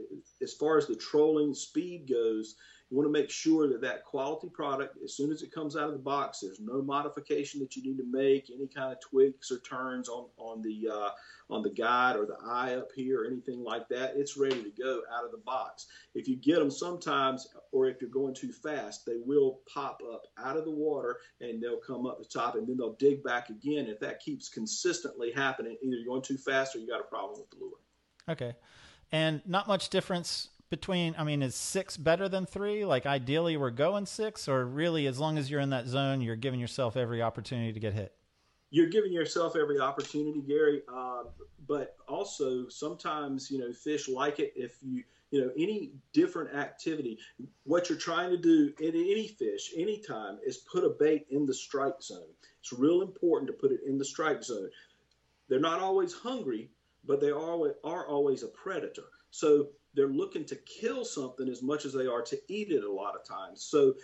[0.42, 2.56] as far as the trolling speed goes,
[2.90, 5.88] you want to make sure that that quality product, as soon as it comes out
[5.88, 9.52] of the box, there's no modification that you need to make, any kind of tweaks
[9.52, 11.10] or turns on on the uh,
[11.52, 14.14] on the guide or the eye up here or anything like that.
[14.16, 15.86] It's ready to go out of the box.
[16.16, 20.24] If you get them sometimes, or if you're going too fast, they will pop up
[20.44, 23.50] out of the water and they'll come up the top and then they'll dig back
[23.50, 23.86] again.
[23.88, 27.40] If that keeps consistently happening, either you're going too fast or you got a problem
[27.40, 27.78] with the lure.
[28.28, 28.56] Okay.
[29.12, 32.86] And not much difference between i mean is six better than three?
[32.86, 36.36] Like ideally we're going six or really as long as you're in that zone you're
[36.36, 38.14] giving yourself every opportunity to get hit?
[38.72, 41.24] You're giving yourself every opportunity gary uh,
[41.68, 47.20] but also sometimes you know fish like it if you you know any different activity.
[47.64, 51.54] What you're trying to do in any fish anytime is put a bait in the
[51.54, 52.34] strike zone.
[52.62, 54.70] It's real important to put it in the strike zone.
[55.48, 56.72] They're not always hungry
[57.06, 59.10] but they are, are always a predator.
[59.32, 62.92] So they're looking to kill something as much as they are to eat it a
[62.92, 63.64] lot of times.
[63.64, 63.96] So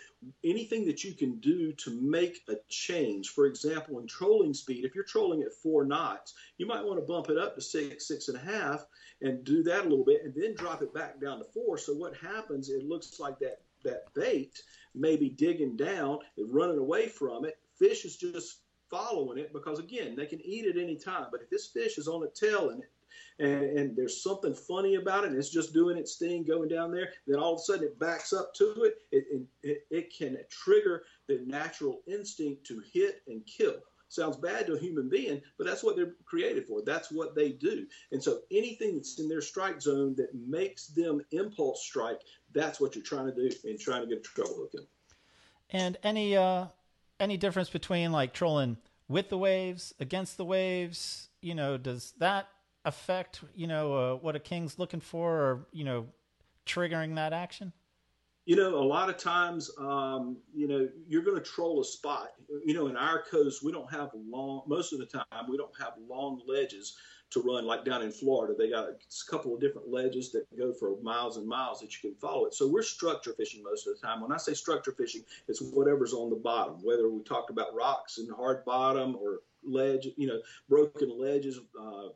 [0.44, 4.94] anything that you can do to make a change, for example, in trolling speed, if
[4.94, 8.28] you're trolling at four knots, you might want to bump it up to six, six
[8.28, 8.86] and a half,
[9.22, 11.78] and do that a little bit, and then drop it back down to four.
[11.78, 12.68] So what happens?
[12.68, 14.60] It looks like that that bait
[14.94, 17.58] may be digging down and running away from it.
[17.78, 21.50] Fish is just following it because again they can eat it any time but if
[21.50, 22.90] this fish is on a tail and it
[23.38, 26.90] and, and, there's something funny about it, and it's just doing its thing going down
[26.90, 30.38] there, then all of a sudden it backs up to it, it, it, it can
[30.50, 33.76] trigger the natural instinct to hit and kill.
[34.08, 36.80] Sounds bad to a human being, but that's what they're created for.
[36.82, 37.86] That's what they do.
[38.12, 42.20] And so anything that's in their strike zone that makes them impulse strike,
[42.54, 44.86] that's what you're trying to do and trying to get a trouble hooking.
[45.70, 46.66] And any uh
[47.18, 48.76] any difference between like trolling
[49.08, 52.48] with the waves, against the waves, you know, does that
[52.86, 56.06] affect you know uh, what a king's looking for, or you know,
[56.64, 57.72] triggering that action?
[58.46, 62.28] You know, a lot of times, um, you know, you're going to troll a spot.
[62.64, 64.62] You know, in our coast, we don't have long.
[64.68, 66.96] Most of the time, we don't have long ledges
[67.30, 68.54] to run like down in Florida.
[68.56, 68.94] They got a
[69.28, 72.54] couple of different ledges that go for miles and miles that you can follow it.
[72.54, 74.20] So we're structure fishing most of the time.
[74.20, 78.18] When I say structure fishing, it's whatever's on the bottom, whether we talked about rocks
[78.18, 82.08] and hard bottom or ledge, you know, broken ledges, uh,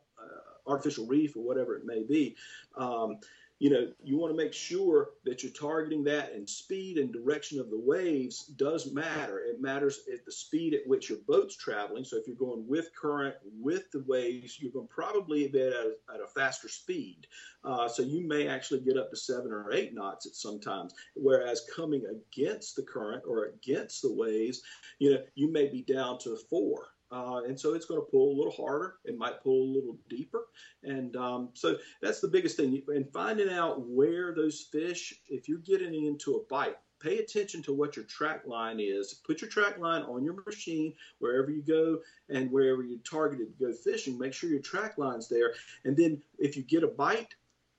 [0.67, 2.35] artificial reef or whatever it may be.
[2.75, 3.17] Um,
[3.61, 7.59] you know, you want to make sure that you're targeting that and speed and direction
[7.59, 9.37] of the waves does matter.
[9.37, 12.03] It matters at the speed at which your boat's traveling.
[12.03, 15.73] So if you're going with current, with the waves, you're going to probably be at
[15.73, 17.27] a, at a faster speed.
[17.63, 20.95] Uh, so you may actually get up to seven or eight knots at sometimes.
[21.15, 24.63] Whereas coming against the current or against the waves,
[24.97, 26.87] you know, you may be down to four.
[27.11, 28.95] Uh, and so it's going to pull a little harder.
[29.03, 30.47] It might pull a little deeper.
[30.83, 32.81] And um, so that's the biggest thing.
[32.87, 37.73] And finding out where those fish, if you're getting into a bite, pay attention to
[37.73, 39.15] what your track line is.
[39.25, 43.65] Put your track line on your machine wherever you go and wherever you're targeted to
[43.65, 44.17] go fishing.
[44.17, 45.53] Make sure your track line's there.
[45.83, 47.33] And then if you get a bite,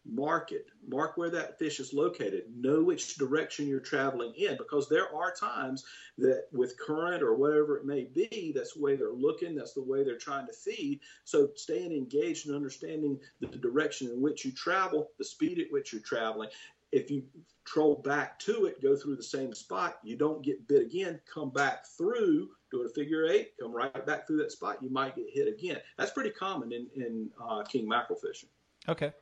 [0.04, 0.66] mark it.
[0.88, 2.44] Mark where that fish is located.
[2.56, 5.84] Know which direction you're traveling in because there are times
[6.18, 9.82] that with current or whatever it may be that's the way they're looking that's the
[9.82, 11.00] way they're trying to feed.
[11.24, 15.92] So staying engaged and understanding the direction in which you travel the speed at which
[15.92, 16.48] you're traveling.
[16.90, 17.22] If you
[17.64, 21.48] troll back to it go through the same spot you don't get bit again come
[21.48, 25.26] back through do a figure eight come right back through that spot you might get
[25.32, 25.78] hit again.
[25.96, 28.48] That's pretty common in, in uh, king mackerel fishing.
[28.88, 29.12] Okay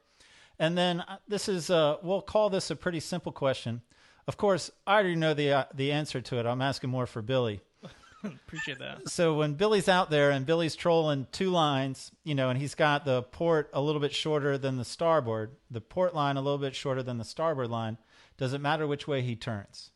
[0.61, 3.81] And then uh, this is uh, we'll call this a pretty simple question.
[4.29, 6.47] Of course, I already know the uh, the answer to it.
[6.47, 7.63] I'm asking more for Billy.
[8.25, 9.09] Appreciate that.
[9.09, 13.07] So when Billy's out there and Billy's trolling two lines, you know, and he's got
[13.07, 16.75] the port a little bit shorter than the starboard, the port line a little bit
[16.75, 17.97] shorter than the starboard line,
[18.37, 19.91] does it matter which way he turns?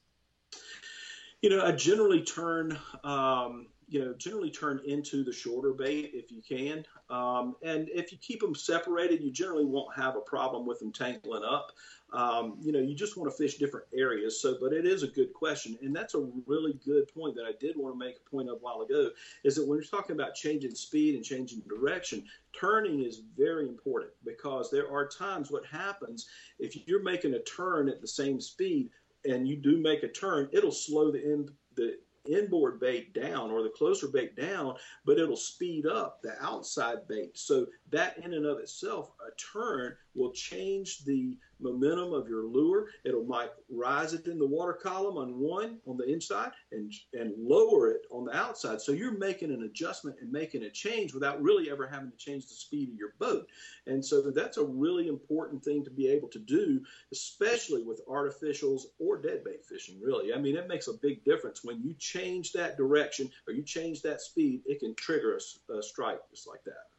[1.42, 6.30] You know, I generally turn, um, you know, generally turn into the shorter bait if
[6.30, 6.84] you can.
[7.10, 10.92] Um, and if you keep them separated, you generally won't have a problem with them
[10.92, 11.72] tangling up.
[12.12, 14.40] Um, you know, you just want to fish different areas.
[14.40, 17.52] So, but it is a good question, and that's a really good point that I
[17.58, 19.10] did want to make a point of a while ago.
[19.42, 24.12] Is that when you're talking about changing speed and changing direction, turning is very important
[24.24, 28.90] because there are times what happens if you're making a turn at the same speed
[29.24, 33.62] and you do make a turn, it'll slow the end the inboard bait down or
[33.62, 37.36] the closer bait down, but it'll speed up the outside bait.
[37.38, 42.88] So that in and of itself, a turn will change the momentum of your lure.
[43.04, 47.32] It'll might rise it in the water column on one on the inside and and
[47.38, 48.80] lower it on the outside.
[48.80, 52.46] So you're making an adjustment and making a change without really ever having to change
[52.46, 53.48] the speed of your boat.
[53.86, 58.82] And so that's a really important thing to be able to do, especially with artificials
[58.98, 60.00] or dead bait fishing.
[60.02, 63.62] Really, I mean, it makes a big difference when you change that direction or you
[63.62, 64.62] change that speed.
[64.66, 66.93] It can trigger a, a strike just like that.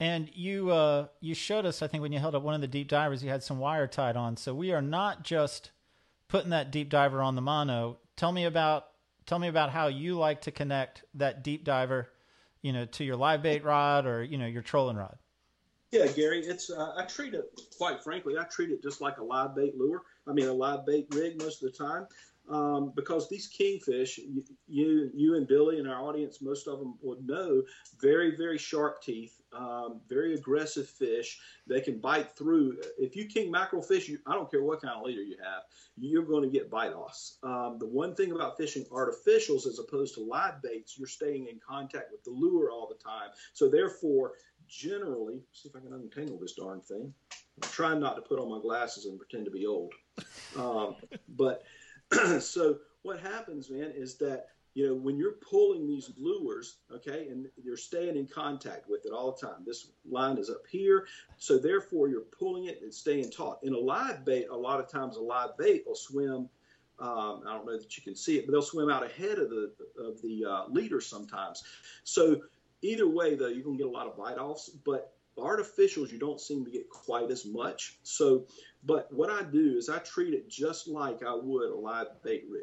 [0.00, 2.68] And you uh, you showed us, I think, when you held up one of the
[2.68, 4.36] deep divers, you had some wire tied on.
[4.36, 5.72] So we are not just
[6.28, 7.98] putting that deep diver on the mono.
[8.16, 8.86] Tell me about
[9.26, 12.08] tell me about how you like to connect that deep diver,
[12.62, 15.16] you know, to your live bait rod or you know your trolling rod.
[15.90, 19.24] Yeah, Gary, it's uh, I treat it quite frankly, I treat it just like a
[19.24, 20.02] live bait lure.
[20.28, 22.06] I mean, a live bait rig most of the time.
[22.50, 26.94] Um, because these kingfish, you, you, you and Billy and our audience, most of them
[27.02, 27.62] would know,
[28.00, 31.38] very, very sharp teeth, um, very aggressive fish.
[31.66, 32.78] They can bite through.
[32.98, 35.64] If you king mackerel fish, you, I don't care what kind of leader you have,
[35.98, 37.36] you're going to get bite offs.
[37.42, 41.60] Um, the one thing about fishing artificials as opposed to live baits, you're staying in
[41.66, 43.30] contact with the lure all the time.
[43.52, 44.32] So therefore,
[44.68, 47.12] generally, see if I can untangle this darn thing.
[47.32, 49.92] I'm trying not to put on my glasses and pretend to be old.
[50.56, 50.96] Um,
[51.36, 51.64] but
[52.40, 57.48] so what happens, man, is that you know when you're pulling these lures, okay, and
[57.62, 59.64] you're staying in contact with it all the time.
[59.66, 63.58] This line is up here, so therefore you're pulling it and staying taut.
[63.62, 66.48] In a live bait, a lot of times a live bait will swim.
[67.00, 69.50] Um, I don't know that you can see it, but they'll swim out ahead of
[69.50, 71.64] the of the uh, leader sometimes.
[72.04, 72.42] So
[72.82, 76.40] either way, though, you're gonna get a lot of bite offs, but artificials you don't
[76.40, 77.98] seem to get quite as much.
[78.02, 78.46] So
[78.84, 82.44] but what i do is i treat it just like i would a live bait
[82.50, 82.62] rig.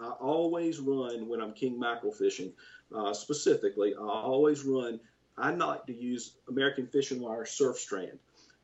[0.00, 2.52] I always run when i'm king mackerel fishing
[2.94, 5.00] uh, specifically i always run
[5.38, 8.18] i like to use american fishing wire surf strand.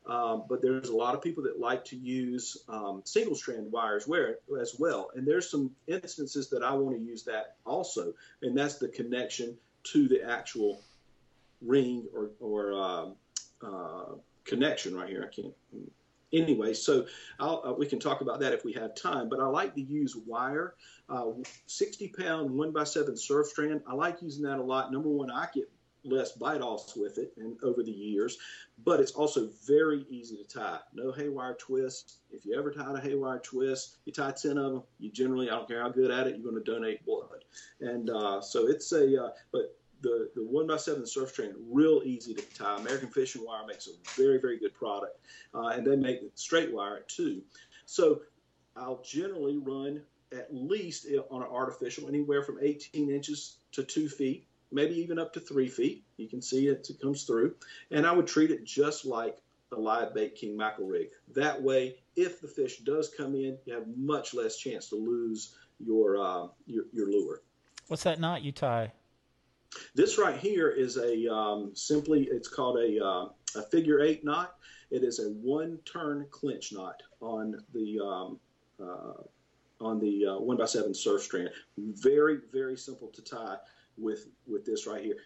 [0.05, 4.05] Um, but there's a lot of people that like to use um, single strand wires
[4.05, 5.11] where, as well.
[5.15, 9.57] And there's some instances that i want to use that also and that's the connection
[9.83, 10.81] to the actual
[11.61, 13.15] ring or, or um,
[13.65, 15.29] uh, connection right here.
[15.29, 15.53] I can't.
[16.33, 17.05] Anyway, so
[17.39, 19.29] uh, we can talk about that if we have time.
[19.29, 20.73] But I like to use wire,
[21.07, 21.27] uh,
[21.67, 23.81] 60 pound one by seven surf strand.
[23.87, 24.91] I like using that a lot.
[24.91, 25.69] Number one, I get
[26.05, 28.37] less bite offs with it and over the years,
[28.83, 30.79] but it's also very easy to tie.
[30.93, 32.17] No haywire twist.
[32.31, 35.55] If you ever tie a haywire twist, you tie 10 of them, you generally, I
[35.55, 37.45] don't care how good at it, you're going to donate blood.
[37.79, 42.01] And uh, so it's a, uh, but the, the one by seven surf strand real
[42.05, 42.77] easy to tie.
[42.77, 45.17] American Fishing Wire makes a very very good product,
[45.55, 47.41] uh, and they make straight wire too.
[47.85, 48.21] So
[48.75, 54.45] I'll generally run at least on an artificial anywhere from 18 inches to two feet,
[54.71, 56.03] maybe even up to three feet.
[56.17, 57.55] You can see it, it comes through,
[57.91, 59.37] and I would treat it just like
[59.71, 61.09] a live bait king mackerel rig.
[61.33, 65.55] That way, if the fish does come in, you have much less chance to lose
[65.79, 67.41] your uh, your, your lure.
[67.87, 68.91] What's that knot you tie?
[69.95, 74.55] This right here is a um, simply, it's called a, uh, a figure eight knot.
[74.91, 78.39] It is a one turn clinch knot on the um,
[78.79, 79.23] uh,
[79.81, 81.49] on the uh, one by seven surf strand.
[81.77, 83.57] Very very simple to tie
[83.97, 85.17] with with this right here.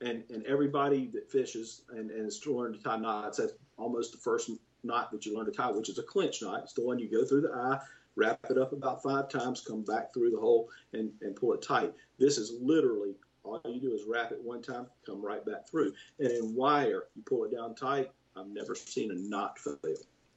[0.00, 4.18] And and everybody that fishes and, and is learning to tie knots, that's almost the
[4.18, 4.50] first
[4.82, 6.60] knot that you learn to tie, which is a clinch knot.
[6.64, 7.78] It's the one you go through the eye,
[8.16, 11.62] wrap it up about five times, come back through the hole, and, and pull it
[11.62, 11.92] tight.
[12.18, 13.14] This is literally
[13.44, 15.92] all you do is wrap it one time, come right back through.
[16.18, 18.10] And in wire, you pull it down tight.
[18.36, 19.78] I've never seen a knot fail.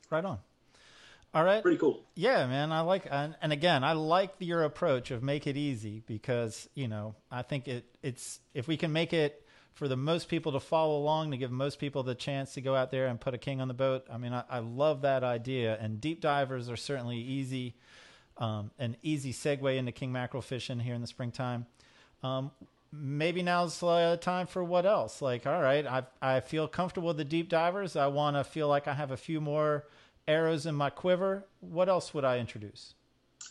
[0.09, 0.39] Right on.
[1.33, 1.61] All right.
[1.61, 2.03] Pretty cool.
[2.15, 2.71] Yeah, man.
[2.71, 6.87] I like, and, and again, I like your approach of make it easy because you
[6.87, 9.43] know I think it it's if we can make it
[9.73, 12.73] for the most people to follow along, to give most people the chance to go
[12.75, 14.07] out there and put a king on the boat.
[14.11, 15.77] I mean, I, I love that idea.
[15.79, 17.75] And deep divers are certainly easy,
[18.37, 21.67] um, an easy segue into king mackerel fishing here in the springtime.
[22.23, 22.49] Um,
[22.91, 25.21] maybe now's uh, time for what else?
[25.21, 27.95] Like, all right, I I feel comfortable with the deep divers.
[27.95, 29.85] I want to feel like I have a few more
[30.27, 31.45] arrows in my quiver.
[31.59, 32.93] What else would I introduce?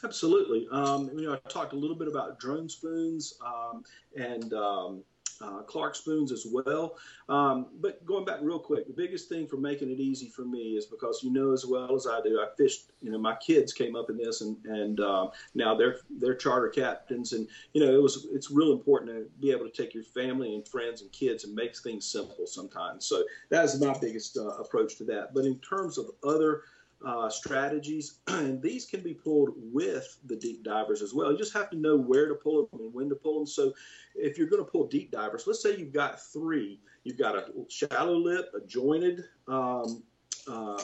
[0.05, 0.69] Absolutely.
[0.71, 3.83] Um, you know, I talked a little bit about drone spoons um,
[4.15, 5.03] and um,
[5.41, 6.97] uh, Clark spoons as well.
[7.29, 10.77] Um, but going back real quick, the biggest thing for making it easy for me
[10.77, 12.93] is because you know as well as I do, I fished.
[13.03, 16.69] You know, my kids came up in this, and and uh, now they're they're charter
[16.69, 20.05] captains, and you know it was it's real important to be able to take your
[20.05, 23.07] family and friends and kids and make things simple sometimes.
[23.07, 25.35] So that is my biggest uh, approach to that.
[25.35, 26.63] But in terms of other
[27.05, 31.33] uh, strategies, and these can be pulled with the deep divers as well.
[31.33, 33.47] You just have to know where to pull them and when to pull them.
[33.47, 33.73] So,
[34.15, 37.45] if you're going to pull deep divers, let's say you've got three, you've got a
[37.69, 40.03] shallow lip, a jointed um,
[40.49, 40.83] uh,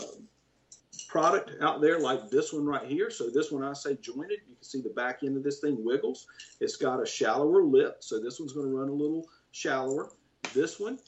[1.08, 3.10] product out there like this one right here.
[3.10, 5.84] So this one I say jointed, you can see the back end of this thing
[5.84, 6.26] wiggles.
[6.60, 10.10] It's got a shallower lip, so this one's going to run a little shallower.
[10.54, 10.98] This one,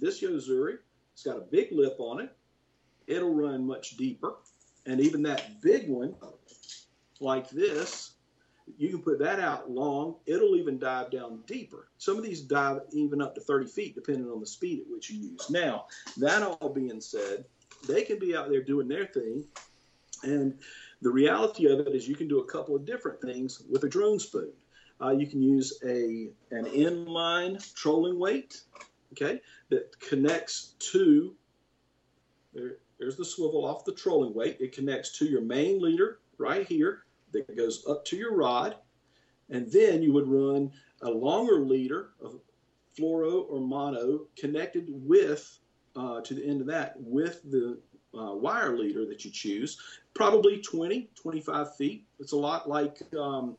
[0.00, 0.76] this Yo-Zuri,
[1.12, 2.36] it's got a big lip on it.
[3.06, 4.34] It'll run much deeper
[4.86, 6.14] and even that big one,
[7.20, 8.12] like this,
[8.78, 10.16] you can put that out long.
[10.26, 11.88] It'll even dive down deeper.
[11.98, 15.10] Some of these dive even up to 30 feet, depending on the speed at which
[15.10, 15.50] you use.
[15.50, 15.86] Now,
[16.18, 17.44] that all being said,
[17.86, 19.44] they can be out there doing their thing.
[20.22, 20.58] And
[21.02, 23.88] the reality of it is you can do a couple of different things with a
[23.88, 24.52] drone spoon.
[25.00, 28.62] Uh, you can use a an inline trolling weight,
[29.12, 31.34] okay, that connects to
[32.54, 34.58] there, there's the swivel off the trolling weight.
[34.60, 38.76] It connects to your main leader right here that goes up to your rod.
[39.50, 40.72] And then you would run
[41.02, 42.40] a longer leader of
[42.98, 45.58] fluoro or mono connected with,
[45.96, 47.78] uh, to the end of that, with the
[48.16, 49.78] uh, wire leader that you choose,
[50.14, 52.06] probably 20, 25 feet.
[52.20, 53.56] It's a lot like, um,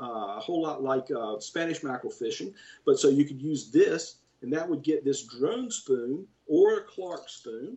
[0.00, 2.54] uh, a whole lot like uh, Spanish mackerel fishing.
[2.86, 6.82] But so you could use this, and that would get this drone spoon or a
[6.82, 7.76] Clark spoon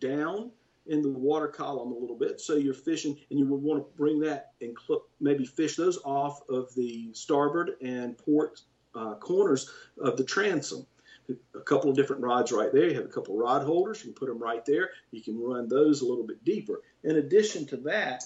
[0.00, 0.50] down
[0.86, 2.40] in the water column a little bit.
[2.40, 5.98] So you're fishing, and you would want to bring that and cl- maybe fish those
[6.04, 8.60] off of the starboard and port
[8.94, 10.86] uh, corners of the transom.
[11.54, 12.88] A couple of different rods right there.
[12.88, 14.04] You have a couple of rod holders.
[14.04, 14.90] You can put them right there.
[15.10, 16.82] You can run those a little bit deeper.
[17.02, 18.24] In addition to that,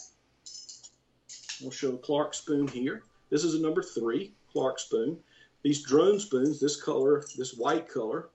[1.61, 3.05] we'll show a Clark spoon here.
[3.31, 5.17] This is a number three Clark spoon.
[5.63, 8.31] These drone spoons, this color, this white color,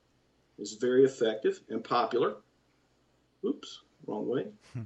[0.59, 2.37] is very effective and popular.
[3.45, 4.47] Oops, wrong way.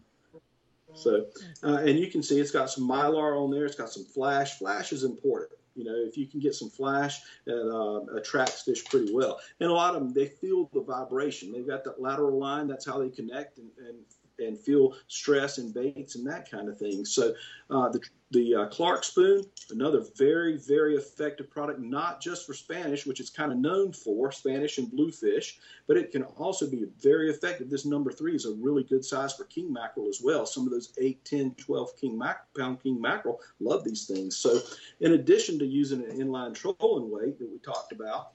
[0.94, 1.26] so,
[1.64, 3.66] uh, and you can see it's got some mylar on there.
[3.66, 4.58] It's got some flash.
[4.58, 5.60] Flash is important.
[5.76, 9.40] You know, if you can get some flash, that uh, attracts fish pretty well.
[9.60, 11.52] And a lot of them, they feel the vibration.
[11.52, 12.68] They've got that lateral line.
[12.68, 13.98] That's how they connect and, and
[14.40, 17.06] and feel stress and baits and that kind of thing.
[17.06, 17.34] So
[17.70, 18.00] uh, the,
[18.32, 23.30] the uh, Clark spoon, another very, very effective product, not just for Spanish, which it's
[23.30, 27.70] kind of known for, Spanish and bluefish, but it can also be very effective.
[27.70, 30.46] This number three is a really good size for king mackerel as well.
[30.46, 34.36] Some of those 8, 10, 12 king mac- pound king mackerel love these things.
[34.36, 34.60] So
[35.00, 38.34] in addition to using an inline trolling weight that we talked about,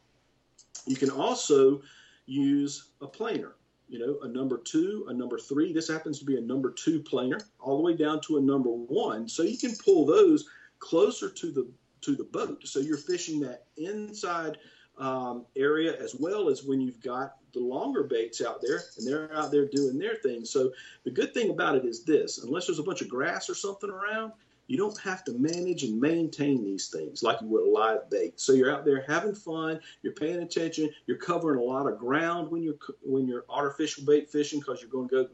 [0.87, 1.83] you can also
[2.25, 3.57] use a planer
[3.93, 5.71] you know, a number two, a number three.
[5.71, 8.71] This happens to be a number two planer, all the way down to a number
[8.71, 9.29] one.
[9.29, 11.71] So you can pull those closer to the
[12.01, 12.67] to the boat.
[12.67, 14.57] So you're fishing that inside
[14.97, 19.33] um, area as well as when you've got the longer baits out there and they're
[19.37, 20.47] out there doing their thing.
[20.47, 20.73] So
[21.05, 23.91] the good thing about it is this: unless there's a bunch of grass or something
[23.91, 24.33] around,
[24.67, 28.41] you don't have to manage and maintain these things like you would a live bait.
[28.41, 32.51] So you're out there having fun, you're paying attention, you're covering a lot of ground
[32.51, 35.29] when you're when you're artificial bait fishing because you're going to go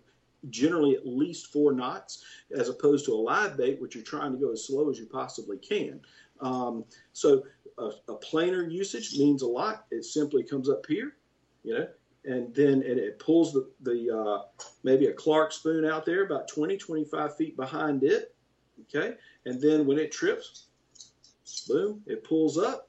[0.51, 2.25] generally at least four knots
[2.57, 5.07] as opposed to a live bait which you're trying to go as slow as you
[5.07, 6.01] possibly can.
[6.41, 7.45] Um, so
[7.79, 9.87] a, a usage means a lot.
[9.91, 11.17] It simply comes up here,
[11.65, 11.89] you know,
[12.25, 16.77] and then it pulls the, the uh, maybe a Clark spoon out there about 20,
[16.77, 18.35] 25 feet behind it
[18.83, 19.15] Okay,
[19.45, 20.67] and then when it trips,
[21.67, 22.89] boom, it pulls up,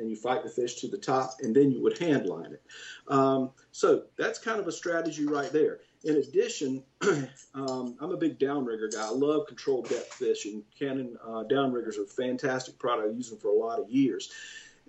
[0.00, 2.62] and you fight the fish to the top, and then you would hand line it.
[3.08, 5.80] Um, so that's kind of a strategy right there.
[6.04, 6.82] In addition,
[7.54, 9.06] um, I'm a big downrigger guy.
[9.06, 10.62] I love controlled depth fishing.
[10.76, 13.08] Cannon uh, downriggers are a fantastic product.
[13.08, 14.32] I use them for a lot of years.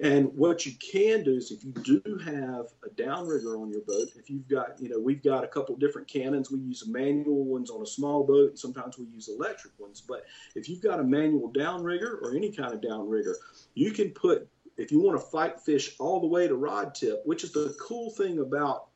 [0.01, 4.09] And what you can do is if you do have a downrigger on your boat,
[4.15, 6.49] if you've got, you know, we've got a couple different cannons.
[6.49, 10.01] We use manual ones on a small boat, and sometimes we use electric ones.
[10.01, 10.25] But
[10.55, 13.35] if you've got a manual downrigger or any kind of downrigger,
[13.75, 14.47] you can put
[14.77, 17.75] if you want to fight fish all the way to rod tip, which is the
[17.79, 18.87] cool thing about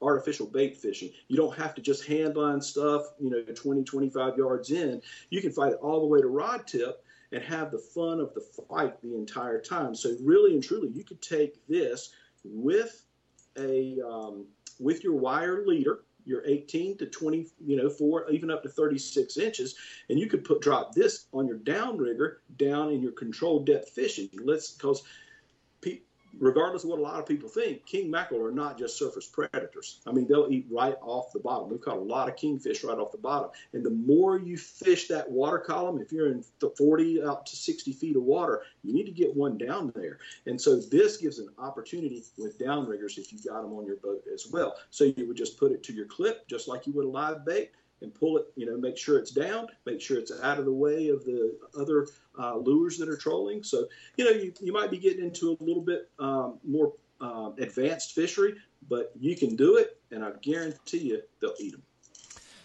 [0.00, 1.10] artificial bait fishing.
[1.26, 5.02] You don't have to just handline stuff, you know, 20, 25 yards in.
[5.30, 8.34] You can fight it all the way to rod tip and have the fun of
[8.34, 9.94] the fight the entire time.
[9.94, 12.12] So really and truly, you could take this
[12.44, 13.04] with
[13.58, 14.46] a um,
[14.78, 19.36] with your wire leader, your 18 to 20, you know, four, even up to 36
[19.38, 19.76] inches,
[20.08, 24.28] and you could put drop this on your downrigger down in your controlled depth fishing.
[24.42, 25.02] Let's because
[26.38, 30.00] regardless of what a lot of people think, king mackerel are not just surface predators.
[30.06, 31.70] I mean, they'll eat right off the bottom.
[31.70, 33.50] We've caught a lot of kingfish right off the bottom.
[33.72, 37.56] And the more you fish that water column, if you're in the 40 out to
[37.56, 40.18] 60 feet of water, you need to get one down there.
[40.46, 44.24] And so this gives an opportunity with downriggers if you got them on your boat
[44.32, 44.76] as well.
[44.90, 47.44] So you would just put it to your clip, just like you would a live
[47.44, 47.72] bait
[48.02, 50.72] and pull it, you know, make sure it's down, make sure it's out of the
[50.72, 53.62] way of the other uh, lures that are trolling.
[53.62, 53.86] So,
[54.16, 58.14] you know, you, you might be getting into a little bit um, more um, advanced
[58.14, 58.54] fishery,
[58.88, 61.82] but you can do it, and I guarantee you they'll eat them.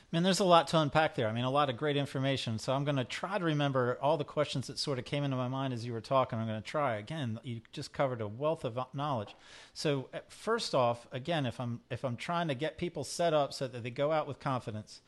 [0.09, 1.27] Man, there's a lot to unpack there.
[1.27, 2.59] I mean, a lot of great information.
[2.59, 5.35] So I'm going to try to remember all the questions that sort of came into
[5.35, 6.39] my mind as you were talking.
[6.39, 7.37] I'm going to try again.
[7.43, 9.35] You just covered a wealth of knowledge.
[9.73, 13.51] So uh, first off, again, if I'm if I'm trying to get people set up
[13.51, 15.01] so that they go out with confidence,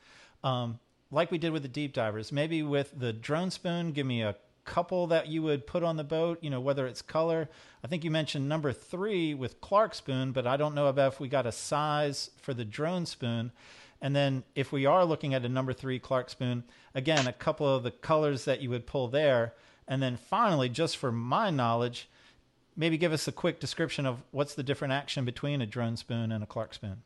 [0.43, 0.79] um,
[1.11, 4.35] like we did with the deep divers, maybe with the drone spoon, give me a
[4.65, 7.49] couple that you would put on the boat, you know, whether it's color.
[7.83, 11.19] I think you mentioned number three with Clark spoon, but I don't know about if
[11.19, 13.51] we got a size for the drone spoon.
[14.01, 16.63] And then if we are looking at a number three Clark spoon,
[16.93, 19.53] again, a couple of the colors that you would pull there.
[19.87, 22.07] And then finally, just for my knowledge,
[22.77, 26.31] maybe give us a quick description of what's the different action between a drone spoon
[26.31, 27.01] and a Clark spoon.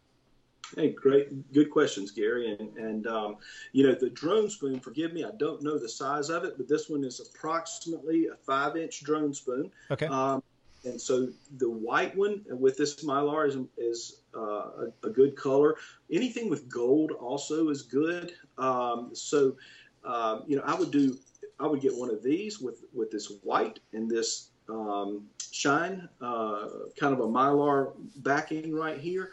[0.76, 2.58] Hey, great, good questions, Gary.
[2.60, 3.38] And, and um,
[3.72, 6.68] you know, the drone spoon, forgive me, I don't know the size of it, but
[6.68, 9.72] this one is approximately a five inch drone spoon.
[9.92, 10.08] Okay.
[10.08, 10.42] Um,
[10.86, 15.78] and so the white one with this mylar is, is uh, a, a, good color.
[16.12, 18.34] Anything with gold also is good.
[18.58, 19.56] Um, so,
[20.04, 21.18] um, you know, I would do,
[21.60, 26.68] I would get one of these with, with this white and this um, shine, uh,
[27.00, 29.32] kind of a mylar backing right here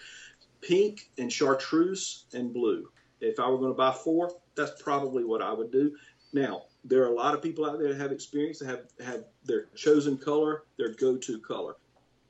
[0.60, 2.88] pink and chartreuse and blue.
[3.20, 5.96] If I were going to buy four, that's probably what I would do.
[6.32, 9.24] Now, there are a lot of people out there that have experience that have, have
[9.44, 11.76] their chosen color, their go to color.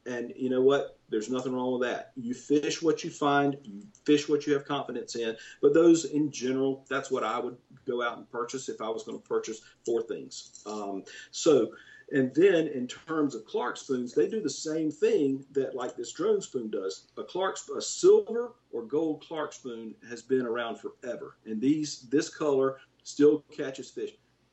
[0.06, 0.98] And you know what?
[1.10, 2.12] There's nothing wrong with that.
[2.16, 5.36] You fish what you find, you fish what you have confidence in.
[5.60, 7.56] But those in general, that's what I would
[7.86, 10.62] go out and purchase if I was going to purchase four things.
[10.66, 11.72] Um, so,
[12.12, 16.12] and then in terms of Clark spoons, they do the same thing that like this
[16.12, 17.06] drone spoon does.
[17.16, 22.28] A Clark, a silver or gold Clark spoon has been around forever, and these this
[22.28, 24.10] color still catches fish.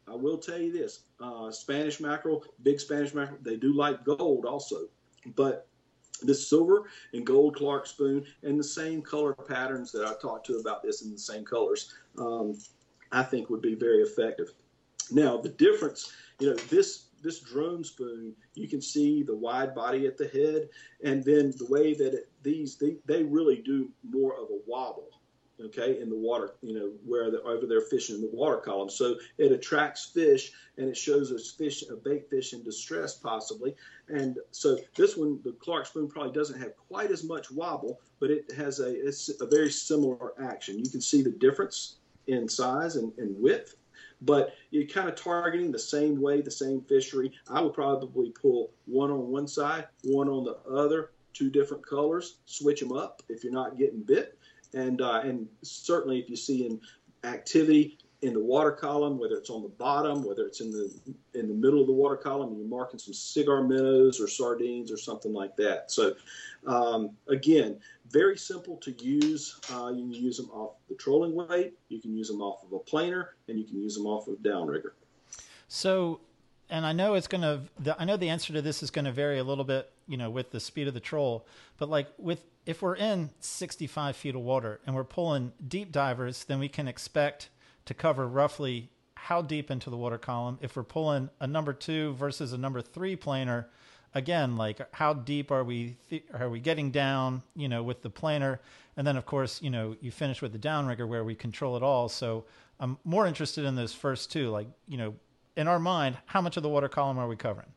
[0.07, 4.45] I will tell you this: uh, Spanish mackerel, big Spanish mackerel, they do like gold
[4.45, 4.87] also,
[5.35, 5.67] but
[6.21, 10.57] this silver and gold Clark spoon and the same color patterns that I talked to
[10.57, 12.57] about this in the same colors, um,
[13.11, 14.53] I think would be very effective.
[15.11, 20.07] Now the difference, you know, this this drone spoon, you can see the wide body
[20.07, 20.69] at the head,
[21.03, 25.09] and then the way that it, these they, they really do more of a wobble,
[25.61, 28.89] okay, in the water, you know, where they're over there fishing in the water column.
[28.89, 33.75] So it attracts fish and it shows us fish, a bait fish in distress possibly.
[34.07, 38.31] And so this one, the Clark spoon probably doesn't have quite as much wobble, but
[38.31, 40.79] it has a it's a very similar action.
[40.79, 41.97] You can see the difference
[42.27, 43.75] in size and, and width
[44.21, 47.31] but you're kind of targeting the same way, the same fishery.
[47.49, 52.37] I would probably pull one on one side, one on the other, two different colors,
[52.45, 54.37] switch them up if you're not getting bit.
[54.73, 56.81] And, uh, and certainly if you see in
[57.23, 60.91] activity in the water column, whether it's on the bottom, whether it's in the
[61.35, 64.97] in the middle of the water column, you're marking some cigar minnows or sardines or
[64.97, 65.91] something like that.
[65.91, 66.15] So,
[66.65, 69.59] um, again, very simple to use.
[69.71, 72.73] Uh, you can use them off the trolling weight, you can use them off of
[72.73, 74.91] a planer, and you can use them off of downrigger.
[75.67, 76.19] So,
[76.69, 77.95] and I know it's going to.
[77.99, 80.31] I know the answer to this is going to vary a little bit, you know,
[80.31, 81.45] with the speed of the troll.
[81.77, 86.43] But like with if we're in 65 feet of water and we're pulling deep divers,
[86.45, 87.49] then we can expect
[87.87, 90.59] to cover roughly how deep into the water column.
[90.61, 93.67] If we're pulling a number two versus a number three planer,
[94.13, 97.41] again, like how deep are we th- are we getting down?
[97.55, 98.61] You know, with the planer,
[98.95, 101.83] and then of course, you know, you finish with the downrigger where we control it
[101.83, 102.09] all.
[102.09, 102.45] So
[102.79, 104.49] I'm more interested in those first two.
[104.49, 105.15] Like, you know,
[105.55, 107.69] in our mind, how much of the water column are we covering?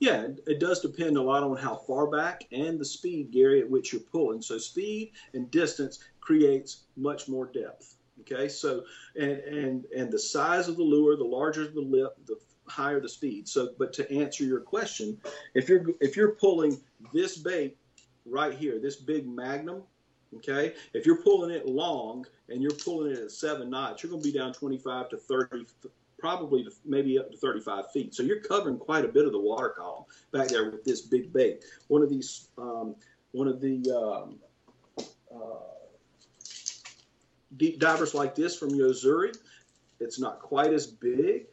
[0.00, 3.68] Yeah, it does depend a lot on how far back and the speed, Gary, at
[3.68, 4.40] which you're pulling.
[4.40, 7.96] So speed and distance creates much more depth.
[8.20, 8.84] Okay, so
[9.16, 13.08] and and and the size of the lure, the larger the lip, the higher the
[13.08, 13.48] speed.
[13.48, 15.18] So, but to answer your question,
[15.54, 16.80] if you're if you're pulling
[17.12, 17.76] this bait
[18.26, 19.82] right here, this big magnum,
[20.36, 24.22] okay, if you're pulling it long and you're pulling it at seven knots, you're going
[24.22, 25.66] to be down 25 to 30,
[26.18, 28.14] probably maybe up to 35 feet.
[28.14, 31.32] So you're covering quite a bit of the water column back there with this big
[31.32, 31.64] bait.
[31.88, 32.94] One of these, um,
[33.32, 34.38] one of the um,
[35.34, 35.67] uh,
[37.56, 39.36] deep divers like this from Yo-Zuri,
[40.00, 41.46] it's not quite as big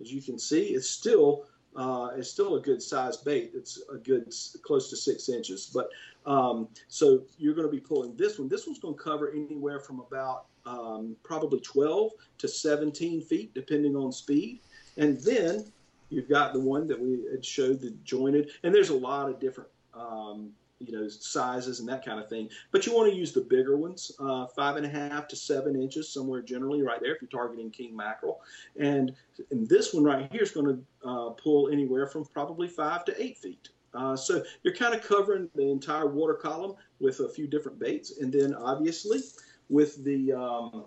[0.00, 0.68] as you can see.
[0.68, 1.44] It's still
[1.76, 3.52] uh, it's still a good size bait.
[3.54, 4.32] It's a good
[4.62, 5.70] close to six inches.
[5.72, 5.90] But
[6.26, 8.48] um, so you're going to be pulling this one.
[8.48, 13.96] This one's going to cover anywhere from about um, probably 12 to 17 feet, depending
[13.96, 14.60] on speed.
[14.96, 15.70] And then
[16.10, 19.38] you've got the one that we had showed the jointed, and there's a lot of
[19.38, 20.50] different um,
[20.80, 22.48] you know sizes and that kind of thing.
[22.70, 25.80] But you want to use the bigger ones, uh, five and a half to seven
[25.80, 28.40] inches, somewhere generally right there if you're targeting king mackerel.
[28.78, 29.14] And,
[29.50, 33.22] and this one right here is going to uh, pull anywhere from probably five to
[33.22, 33.70] eight feet.
[33.94, 38.18] Uh, so you're kind of covering the entire water column with a few different baits,
[38.18, 39.20] and then obviously
[39.68, 40.84] with the um,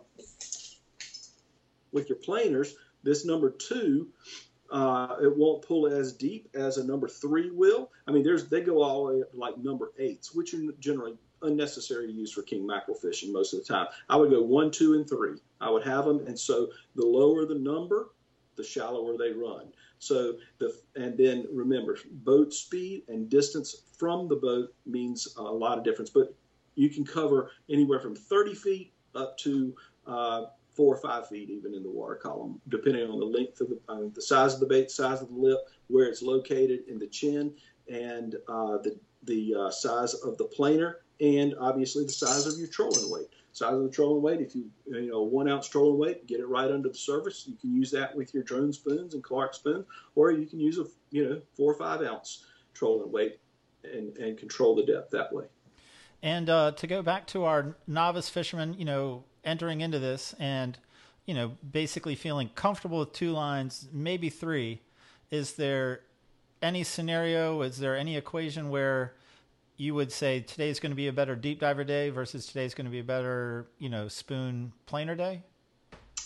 [1.92, 4.08] with your planers, this number two
[4.72, 7.92] uh, it won't pull as deep as a number three will.
[8.08, 10.72] I mean, there's they go all the way up to like number eights, which are
[10.80, 13.88] generally unnecessary to use for king mackerel fishing most of the time.
[14.10, 15.38] I would go one, two, and three.
[15.60, 18.12] I would have them, and so the lower the number,
[18.56, 19.68] the shallower they run.
[20.00, 25.78] So the and then remember, boat speed and distance from the boat means a lot
[25.78, 26.10] of difference.
[26.10, 26.34] But
[26.76, 29.76] you can cover anywhere from 30 feet up to
[30.08, 33.70] uh, four or five feet even in the water column, depending on the length of
[33.70, 36.98] the, uh, the size of the bait, size of the lip, where it's located in
[36.98, 37.54] the chin,
[37.92, 42.68] and uh, the the uh, size of the planer, and obviously the size of your
[42.68, 43.28] trolling weight.
[43.54, 46.48] Size of the trolling weight, if you you know one ounce trolling weight, get it
[46.48, 47.46] right under the surface.
[47.48, 50.78] You can use that with your drone spoons and Clark spoon, or you can use
[50.78, 53.40] a you know four or five ounce trolling weight
[53.84, 55.46] and and control the depth that way.
[56.24, 60.78] And uh, to go back to our novice fishermen, you know, entering into this and
[61.26, 64.80] you know basically feeling comfortable with two lines maybe three
[65.32, 66.02] is there
[66.62, 69.14] any scenario is there any equation where
[69.82, 72.86] you would say today's going to be a better deep diver day versus today's going
[72.86, 75.42] to be a better you know spoon planer day?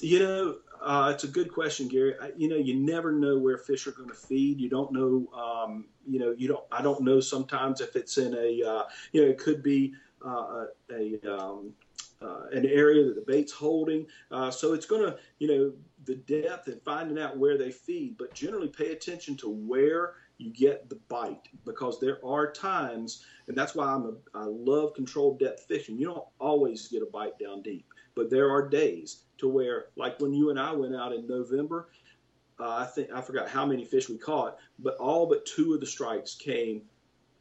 [0.02, 0.56] You know
[0.86, 3.92] uh, it's a good question gary I, you know you never know where fish are
[3.92, 7.82] going to feed you don't know um, you know you don't i don't know sometimes
[7.82, 9.94] if it's in a uh, you know it could be
[10.26, 11.74] uh, a, um,
[12.22, 14.08] uh, an area that the bait's holding.
[14.32, 15.74] Uh, so it's going to, you know,
[16.06, 20.52] the depth and finding out where they feed, but generally pay attention to where you
[20.52, 25.40] get the bite because there are times, and that's why I'm a, I love controlled
[25.40, 25.98] depth fishing.
[25.98, 30.20] You don't always get a bite down deep, but there are days to where, like
[30.20, 31.90] when you and I went out in November,
[32.60, 35.82] uh, I think I forgot how many fish we caught, but all but two of
[35.82, 36.82] the strikes came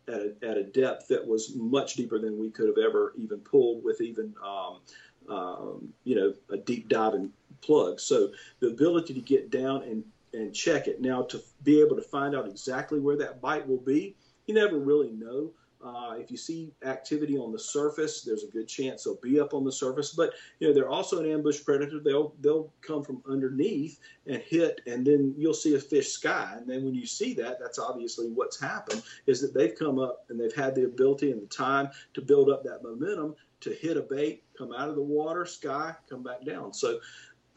[0.09, 3.39] at a, at a depth that was much deeper than we could have ever even
[3.39, 4.81] pulled with even um,
[5.29, 7.31] um, you know a deep diving
[7.63, 8.01] plug.
[8.01, 10.05] So the ability to get down and
[10.35, 13.79] and check it now to be able to find out exactly where that bite will
[13.79, 14.17] be,
[14.47, 15.53] you never really know.
[15.85, 19.53] Uh, if you see activity on the surface, there's a good chance they'll be up
[19.53, 20.13] on the surface.
[20.13, 22.01] But you know they're also an ambush predator.
[22.01, 26.55] They'll they'll come from underneath and hit, and then you'll see a fish sky.
[26.57, 30.25] And then when you see that, that's obviously what's happened is that they've come up
[30.31, 33.97] and they've had the ability and the time to build up that momentum to hit
[33.97, 36.73] a bait, come out of the water, sky, come back down.
[36.73, 37.01] So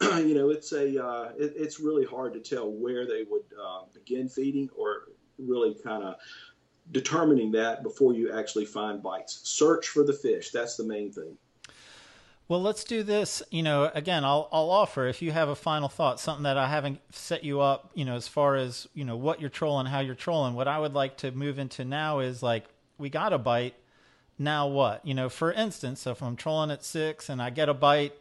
[0.18, 3.82] you know it's a uh, it, it's really hard to tell where they would uh,
[3.94, 5.08] begin feeding or
[5.38, 6.16] really kind of
[6.92, 9.40] determining that before you actually find bites.
[9.44, 10.50] Search for the fish.
[10.50, 11.36] That's the main thing.
[12.48, 13.42] Well, let's do this.
[13.50, 16.66] You know, again, I'll I'll offer if you have a final thought, something that I
[16.66, 17.90] haven't set you up.
[17.94, 20.54] You know, as far as you know what you're trolling, how you're trolling.
[20.54, 22.64] What I would like to move into now is like
[22.96, 23.74] we got a bite.
[24.38, 25.04] Now what?
[25.04, 28.14] You know, for instance, if I'm trolling at six and I get a bite,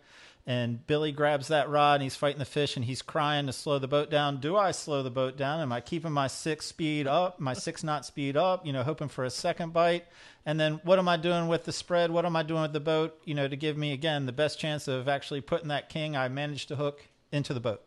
[0.47, 3.79] and Billy grabs that rod and he's fighting the fish and he's crying to slow
[3.79, 4.39] the boat down.
[4.39, 5.59] Do I slow the boat down?
[5.59, 9.09] Am I keeping my six speed up, my six knot speed up, you know, hoping
[9.09, 10.05] for a second bite?
[10.45, 12.11] And then what am I doing with the spread?
[12.11, 14.57] What am I doing with the boat, you know, to give me, again, the best
[14.57, 17.81] chance of actually putting that king I managed to hook into the boat?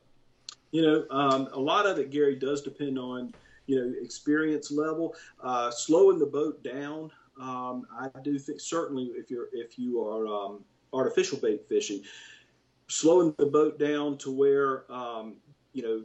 [0.71, 3.33] You know, um, a lot of it, Gary, does depend on,
[3.67, 5.17] you know, experience level.
[5.43, 10.27] Uh, slowing the boat down, um, I do think certainly if you're if you are
[10.27, 10.61] um,
[10.93, 12.03] artificial bait fishing,
[12.91, 15.37] slowing the boat down to where um,
[15.73, 16.03] you know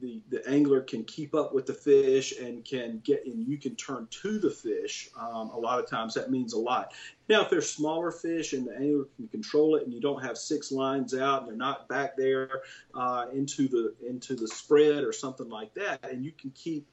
[0.00, 3.76] the the angler can keep up with the fish and can get and you can
[3.76, 5.08] turn to the fish.
[5.18, 6.92] Um, a lot of times that means a lot.
[7.28, 10.36] Now, if they're smaller fish and the angler can control it, and you don't have
[10.36, 12.62] six lines out, and they're not back there
[12.94, 16.88] uh, into the into the spread or something like that, and you can keep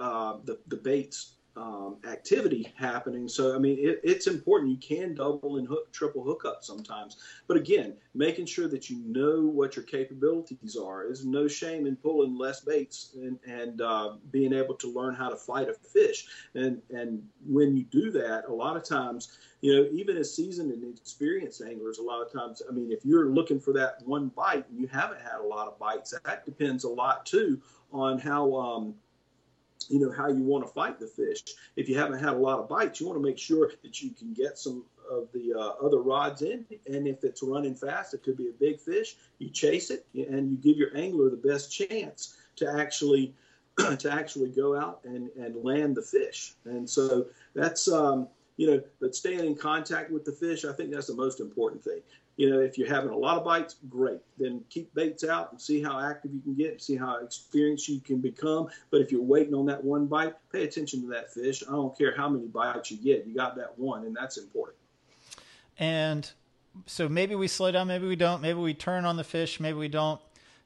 [0.00, 3.28] uh, the the baits um, activity happening.
[3.28, 4.70] So, I mean, it, it's important.
[4.70, 7.16] You can double and hook, triple hook up sometimes.
[7.48, 11.04] But again, making sure that you know what your capabilities are.
[11.04, 15.28] is no shame in pulling less baits and, and uh, being able to learn how
[15.28, 16.26] to fight a fish.
[16.54, 20.70] And, and when you do that, a lot of times, you know, even as seasoned
[20.70, 24.28] and experienced anglers, a lot of times, I mean, if you're looking for that one
[24.28, 27.60] bite and you haven't had a lot of bites, that depends a lot too
[27.92, 28.54] on how.
[28.54, 28.94] Um,
[29.88, 31.42] you know how you want to fight the fish.
[31.76, 34.10] If you haven't had a lot of bites, you want to make sure that you
[34.10, 36.64] can get some of the uh, other rods in.
[36.86, 39.16] And if it's running fast, it could be a big fish.
[39.38, 43.34] You chase it, and you give your angler the best chance to actually
[43.98, 46.54] to actually go out and, and land the fish.
[46.64, 48.28] And so that's um,
[48.58, 51.82] you know, but staying in contact with the fish, I think that's the most important
[51.82, 52.02] thing
[52.38, 54.20] you know, if you're having a lot of bites, great.
[54.38, 58.00] Then keep baits out and see how active you can get, see how experienced you
[58.00, 58.68] can become.
[58.90, 61.64] But if you're waiting on that one bite, pay attention to that fish.
[61.68, 64.76] I don't care how many bites you get, you got that one, and that's important.
[65.80, 66.30] And
[66.86, 68.40] so maybe we slow down, maybe we don't.
[68.40, 70.20] Maybe we turn on the fish, maybe we don't.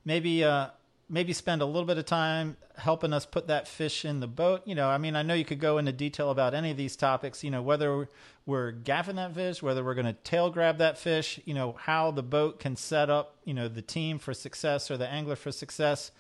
[0.05, 0.69] Maybe uh,
[1.13, 4.63] maybe spend a little bit of time helping us put that fish in the boat.
[4.65, 6.97] You know, I mean, I know you could go into detail about any of these
[6.97, 8.09] topics, you know, whether
[8.47, 12.11] we're gaffing that fish, whether we're going to tail grab that fish, you know, how
[12.11, 15.53] the boat can set up, you know, the team for success or the angler for
[15.53, 16.13] success.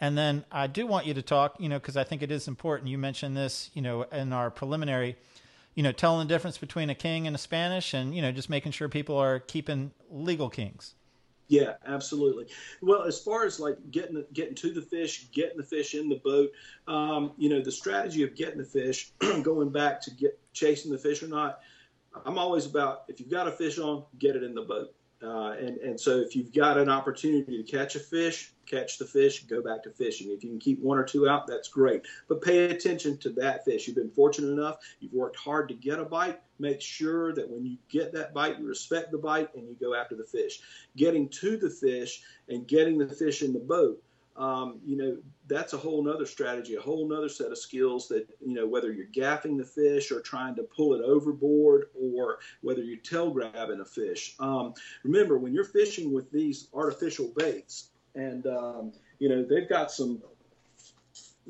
[0.00, 2.48] And then I do want you to talk, you know, because I think it is
[2.48, 2.88] important.
[2.88, 5.16] You mentioned this, you know, in our preliminary,
[5.74, 8.48] you know, telling the difference between a king and a Spanish and, you know, just
[8.48, 10.94] making sure people are keeping legal kings.
[11.50, 12.46] Yeah, absolutely.
[12.80, 16.20] Well, as far as like getting getting to the fish, getting the fish in the
[16.24, 16.50] boat,
[16.86, 19.10] um, you know, the strategy of getting the fish,
[19.42, 21.58] going back to get chasing the fish or not,
[22.24, 24.94] I'm always about if you've got a fish on, get it in the boat.
[25.22, 29.04] Uh, and, and so if you've got an opportunity to catch a fish, catch the
[29.04, 30.30] fish, go back to fishing.
[30.30, 32.02] If you can keep one or two out, that's great.
[32.28, 33.86] But pay attention to that fish.
[33.86, 36.40] You've been fortunate enough, you've worked hard to get a bite.
[36.58, 39.94] Make sure that when you get that bite, you respect the bite and you go
[39.94, 40.60] after the fish.
[40.96, 44.02] Getting to the fish and getting the fish in the boat
[44.40, 45.18] um, you know,
[45.50, 48.92] that's a whole nother strategy, a whole nother set of skills that, you know, whether
[48.92, 53.80] you're gaffing the fish or trying to pull it overboard or whether you're tail grabbing
[53.80, 54.36] a fish.
[54.38, 54.72] Um,
[55.02, 60.22] remember, when you're fishing with these artificial baits, and, um, you know, they've got some,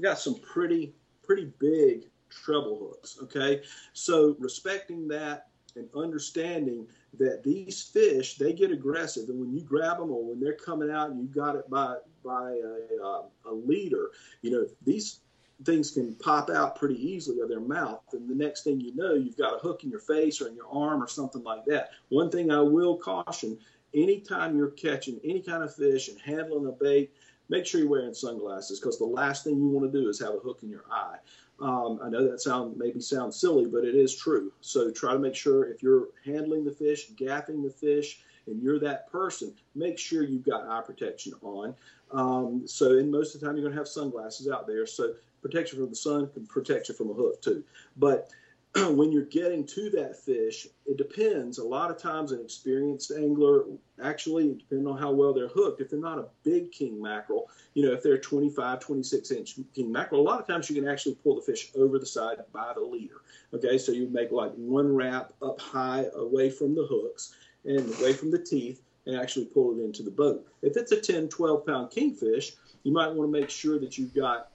[0.00, 3.18] got some pretty, pretty big treble hooks.
[3.22, 3.62] Okay.
[3.92, 6.86] So respecting that and understanding
[7.18, 10.90] that these fish they get aggressive and when you grab them or when they're coming
[10.90, 14.10] out and you got it by by a, uh, a leader.
[14.42, 15.20] You know these
[15.64, 19.12] things can pop out pretty easily of their mouth and the next thing you know
[19.12, 21.90] you've got a hook in your face or in your arm or something like that.
[22.08, 23.58] One thing i will caution
[23.94, 27.12] anytime you're catching any kind of fish and handling a bait
[27.50, 30.34] make sure you're wearing sunglasses because the last thing you want to do is have
[30.34, 31.16] a hook in your eye.
[31.60, 34.52] Um, I know that sound maybe sounds silly, but it is true.
[34.60, 38.78] So try to make sure if you're handling the fish, gaffing the fish, and you're
[38.80, 41.74] that person, make sure you've got eye protection on.
[42.12, 44.86] Um, so, and most of the time, you're going to have sunglasses out there.
[44.86, 47.64] So, protection from the sun can protect you from a hook too.
[47.96, 48.30] But
[48.76, 51.58] when you're getting to that fish, it depends.
[51.58, 53.64] A lot of times, an experienced angler,
[54.02, 57.84] actually, depending on how well they're hooked, if they're not a big king mackerel, you
[57.84, 61.16] know, if they're 25, 26 inch king mackerel, a lot of times you can actually
[61.16, 63.22] pull the fish over the side by the leader.
[63.52, 67.34] Okay, so you make like one wrap up high away from the hooks
[67.64, 70.46] and away from the teeth and actually pull it into the boat.
[70.62, 72.52] If it's a 10, 12 pound kingfish,
[72.82, 74.50] you might want to make sure that you've got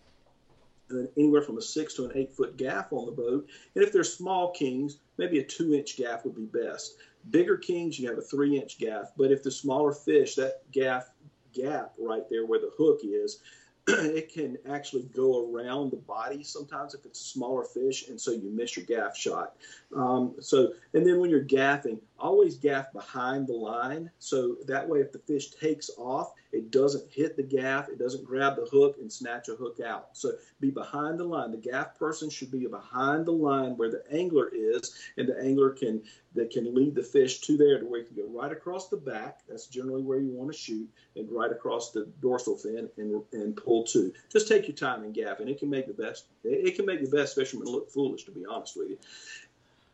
[1.18, 3.48] anywhere from a six to an eight foot gaff on the boat.
[3.74, 6.96] And if they're small kings, maybe a two inch gaff would be best.
[7.32, 9.12] Bigger kings, you have a three inch gaff.
[9.18, 11.10] But if the smaller fish, that gaff
[11.54, 13.40] gap right there where the hook is,
[13.88, 18.32] it can actually go around the body sometimes if it's a smaller fish, and so
[18.32, 19.56] you miss your gaff shot.
[19.96, 25.00] Um, so, and then when you're gaffing, always gaff behind the line, so that way
[25.00, 28.98] if the fish takes off, it doesn't hit the gaff, it doesn't grab the hook
[29.00, 30.10] and snatch a hook out.
[30.14, 31.52] So be behind the line.
[31.52, 35.72] The gaff person should be behind the line where the angler is, and the angler
[35.72, 36.02] can
[36.34, 38.98] that can lead the fish to there to where you can go right across the
[38.98, 39.40] back.
[39.48, 43.56] That's generally where you want to shoot, and right across the dorsal fin and, and
[43.56, 44.14] pull to.
[44.30, 46.26] Just take your time and gaff, and it can make the best.
[46.44, 48.98] It can make the best fisherman look foolish, to be honest with you.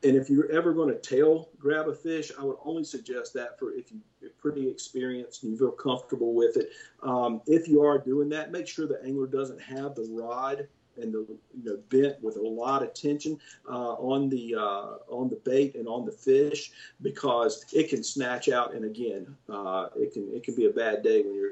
[0.04, 3.60] And if you're ever going to tail grab a fish, I would only suggest that
[3.60, 6.70] for if you're pretty experienced and you feel comfortable with it.
[7.04, 11.14] Um, if you are doing that, make sure the angler doesn't have the rod and
[11.14, 13.40] the you know bent with a lot of tension
[13.70, 16.72] uh, on the uh, on the bait and on the fish
[17.02, 21.02] because it can snatch out and again uh, it can it can be a bad
[21.02, 21.52] day when your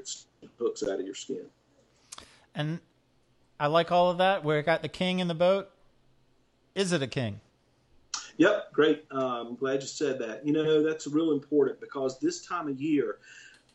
[0.58, 1.46] hooks out of your skin.
[2.54, 2.80] And
[3.58, 4.44] I like all of that.
[4.44, 5.70] Where it got the king in the boat.
[6.74, 7.40] Is it a king?
[8.40, 9.04] Yep, great.
[9.10, 10.46] Um, glad you said that.
[10.46, 13.18] You know, that's real important because this time of year,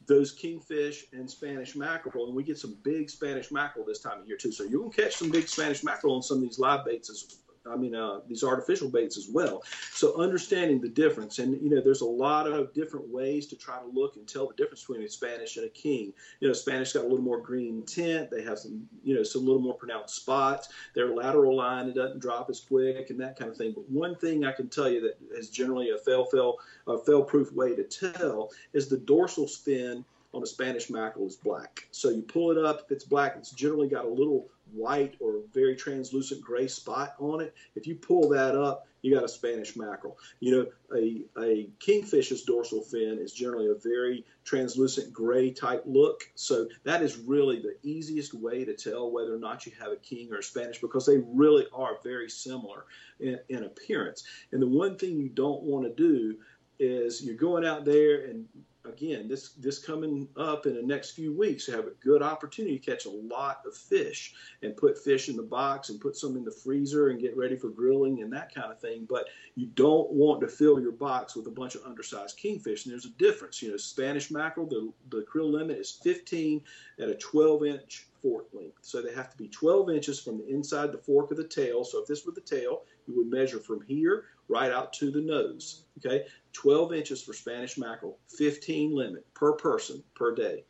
[0.08, 4.28] those kingfish and Spanish mackerel, and we get some big Spanish mackerel this time of
[4.28, 4.52] year too.
[4.52, 7.42] So you're gonna catch some big Spanish mackerel on some of these live baits as
[7.68, 9.64] I mean, uh, these artificial baits as well.
[9.92, 13.80] So understanding the difference, and you know, there's a lot of different ways to try
[13.80, 16.14] to look and tell the difference between a Spanish and a king.
[16.40, 18.30] You know, Spanish got a little more green tint.
[18.30, 20.70] They have some, you know, some little more pronounced spots.
[20.94, 23.74] Their lateral line it doesn't drop as quick and that kind of thing.
[23.74, 26.58] But one thing I can tell you that is generally a fail fail
[26.88, 31.36] a fail proof way to tell is the dorsal fin on a Spanish mackerel is
[31.36, 31.88] black.
[31.92, 35.42] So you pull it up, if it's black, it's generally got a little white or
[35.54, 37.54] very translucent gray spot on it.
[37.76, 40.18] If you pull that up, you got a Spanish mackerel.
[40.40, 46.22] You know, a, a kingfish's dorsal fin is generally a very translucent gray type look.
[46.34, 49.98] So that is really the easiest way to tell whether or not you have a
[49.98, 52.86] king or a Spanish because they really are very similar
[53.20, 54.24] in, in appearance.
[54.52, 56.38] And the one thing you don't want to do
[56.80, 58.48] is you're going out there and
[58.88, 62.92] again, this this coming up in the next few weeks, have a good opportunity to
[62.92, 66.44] catch a lot of fish and put fish in the box and put some in
[66.44, 69.06] the freezer and get ready for grilling and that kind of thing.
[69.10, 72.86] But you don't want to fill your box with a bunch of undersized kingfish.
[72.86, 73.62] And there's a difference.
[73.62, 76.62] You know, Spanish mackerel, the the creel limit is 15
[77.00, 78.80] at a 12 inch fork length.
[78.82, 81.84] So they have to be 12 inches from the inside the fork of the tail.
[81.84, 85.22] So if this were the tail, you would measure from here right out to the
[85.22, 85.84] nose.
[85.98, 90.64] Okay, 12 inches for Spanish mackerel, 15 limit per person per day.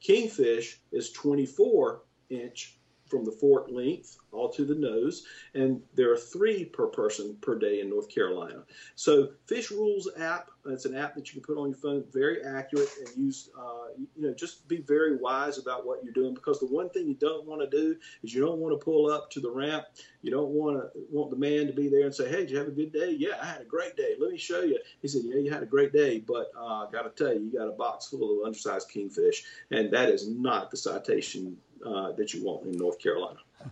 [0.00, 2.78] Kingfish is 24 inch
[3.12, 7.58] from the fork length all to the nose, and there are three per person per
[7.58, 8.62] day in North Carolina.
[8.94, 12.42] So Fish Rules app, it's an app that you can put on your phone, very
[12.42, 16.58] accurate and use, uh, you know, just be very wise about what you're doing because
[16.58, 19.30] the one thing you don't want to do is you don't want to pull up
[19.32, 19.84] to the ramp.
[20.22, 22.58] You don't want to want the man to be there and say, "Hey, did you
[22.58, 24.14] have a good day?" Yeah, I had a great day.
[24.18, 24.78] Let me show you.
[25.02, 27.40] He said, "Yeah, you had a great day, but uh, I got to tell you,
[27.40, 32.12] you got a box full of undersized kingfish, and that is not the citation uh,
[32.12, 33.38] that you want in North Carolina."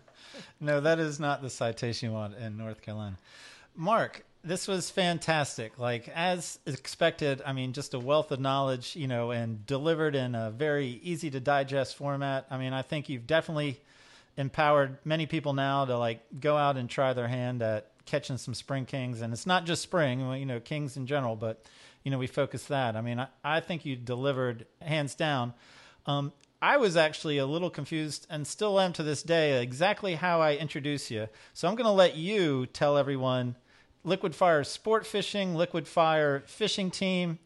[0.60, 3.18] No, that is not the citation you want in North Carolina.
[3.74, 5.78] Mark, this was fantastic.
[5.78, 10.34] Like as expected, I mean, just a wealth of knowledge, you know, and delivered in
[10.34, 12.46] a very easy to digest format.
[12.50, 13.80] I mean, I think you've definitely
[14.36, 18.54] empowered many people now to like go out and try their hand at catching some
[18.54, 19.20] spring kings.
[19.20, 21.64] And it's not just spring, you know, kings in general, but
[22.02, 22.96] you know, we focus that.
[22.96, 25.52] I mean, I, I think you delivered hands down.
[26.06, 26.32] Um,
[26.62, 30.56] I was actually a little confused and still am to this day exactly how I
[30.56, 31.28] introduce you.
[31.54, 33.56] So I'm going to let you tell everyone
[34.04, 37.38] Liquid Fire Sport Fishing, Liquid Fire Fishing Team,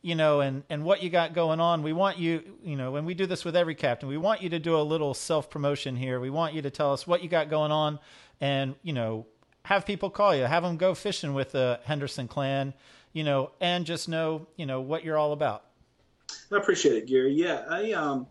[0.00, 1.82] you know, and, and what you got going on.
[1.82, 4.48] We want you, you know, when we do this with every captain, we want you
[4.48, 6.18] to do a little self promotion here.
[6.18, 7.98] We want you to tell us what you got going on
[8.40, 9.26] and, you know,
[9.64, 12.72] have people call you, have them go fishing with the Henderson clan,
[13.12, 15.64] you know, and just know, you know, what you're all about.
[16.50, 17.32] I appreciate it, Gary.
[17.32, 18.26] Yeah, I um,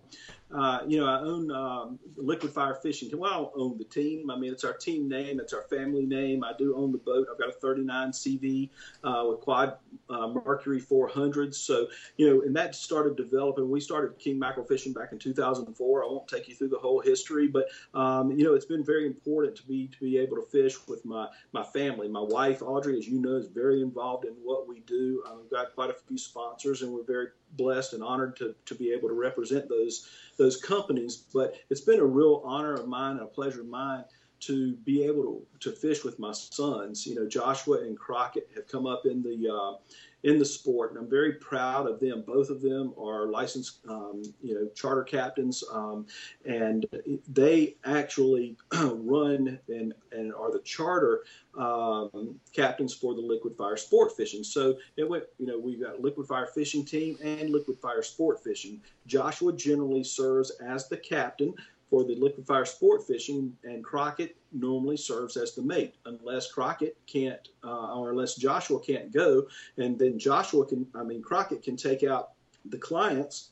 [0.53, 3.09] uh, you know, I own um, Liquid Fire Fishing.
[3.17, 4.29] Well, I don't own the team.
[4.29, 5.39] I mean, it's our team name.
[5.39, 6.43] It's our family name.
[6.43, 7.27] I do own the boat.
[7.31, 8.69] I've got a 39 CV
[9.03, 9.77] uh, with quad
[10.09, 11.55] uh, Mercury 400s.
[11.55, 11.87] So,
[12.17, 13.69] you know, and that started developing.
[13.69, 16.03] We started king mackerel fishing back in 2004.
[16.03, 19.05] I won't take you through the whole history, but um, you know, it's been very
[19.05, 22.07] important to be to be able to fish with my my family.
[22.07, 25.23] My wife Audrey, as you know, is very involved in what we do.
[25.37, 28.91] We've got quite a few sponsors, and we're very blessed and honored to to be
[28.91, 30.09] able to represent those
[30.41, 31.23] those companies.
[31.33, 34.03] But it's been a real honor of mine and a pleasure of mine
[34.41, 37.05] to be able to, to fish with my sons.
[37.05, 39.77] You know, Joshua and Crockett have come up in the uh,
[40.23, 42.23] in the sport, and I'm very proud of them.
[42.25, 46.05] Both of them are licensed, um, you know, charter captains, um,
[46.45, 46.85] and
[47.27, 51.23] they actually run and, and are the charter
[51.57, 54.43] um, captains for the liquid fire sport fishing.
[54.43, 58.43] So it went, you know, we've got liquid fire fishing team and liquid fire sport
[58.43, 58.79] fishing.
[59.07, 61.55] Joshua generally serves as the captain
[61.91, 66.97] for the liquid fire sport fishing, and Crockett normally serves as the mate, unless Crockett
[67.05, 71.75] can't, uh, or unless Joshua can't go, and then Joshua can, I mean, Crockett can
[71.75, 72.31] take out
[72.65, 73.49] the clients,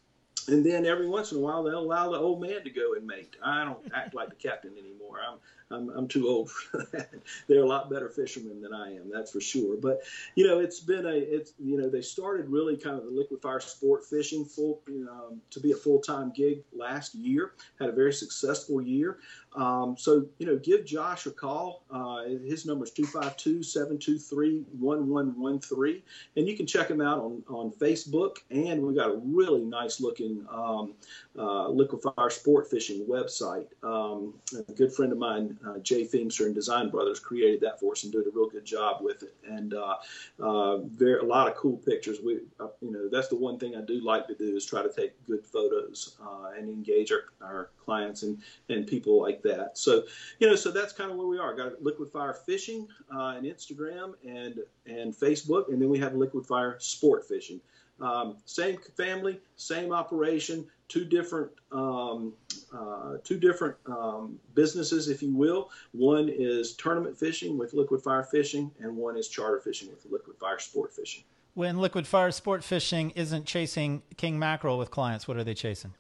[0.48, 3.06] and then every once in a while they'll allow the old man to go and
[3.06, 3.36] mate.
[3.44, 5.18] I don't act like the captain anymore.
[5.20, 5.40] I'm
[5.72, 7.10] I'm, I'm too old for that.
[7.48, 9.78] They're a lot better fishermen than I am, that's for sure.
[9.78, 10.02] But
[10.36, 13.42] you know, it's been a it's you know they started really kind of the liquid
[13.42, 17.54] fire sport fishing full know, to be a full time gig last year.
[17.80, 19.20] Had a very successful year.
[19.56, 21.84] Um, so, you know, give Josh a call.
[21.90, 26.02] Uh, his number is 252 723 1113.
[26.36, 28.38] And you can check him out on, on Facebook.
[28.52, 30.94] And we've got a really nice looking um,
[31.40, 33.68] uh, liquid fire sport fishing website.
[33.82, 34.34] Um,
[34.68, 38.04] a good friend of mine, uh, Jay Feemster and Design Brothers, created that for us
[38.04, 39.34] and did a real good job with it.
[39.48, 39.96] And uh,
[40.40, 42.20] uh, very, a lot of cool pictures.
[42.24, 44.84] We, uh, you know, that's the one thing I do like to do is try
[44.84, 49.78] to take good photos uh, and engage our, our clients and, and people like that.
[49.78, 50.04] So,
[50.40, 51.56] you know, so that's kind of where we are.
[51.56, 56.78] Got Liquid Fire Fishing and Instagram and and Facebook, and then we have Liquid Fire
[56.80, 57.62] Sport Fishing.
[58.02, 62.34] Um, same family, same operation, two different um,
[62.74, 65.70] uh, two different um, businesses, if you will.
[65.94, 70.38] One is tournament fishing with Liquid Fire Fishing, and one is charter fishing with Liquid
[70.38, 71.24] Fire Sport Fishing.
[71.54, 75.94] When liquid fire sport fishing isn't chasing king mackerel with clients, what are they chasing?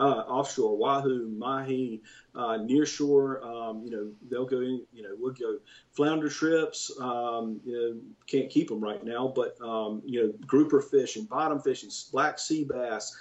[0.00, 2.02] uh, offshore, wahoo, mahi,
[2.34, 3.44] uh, near shore.
[3.44, 5.58] Um, you know, they'll go in, you know, we'll go
[5.92, 6.90] flounder trips.
[6.98, 11.60] Um, you know, can't keep them right now, but, um, you know, grouper fishing, bottom
[11.60, 13.14] fishing, black sea bass,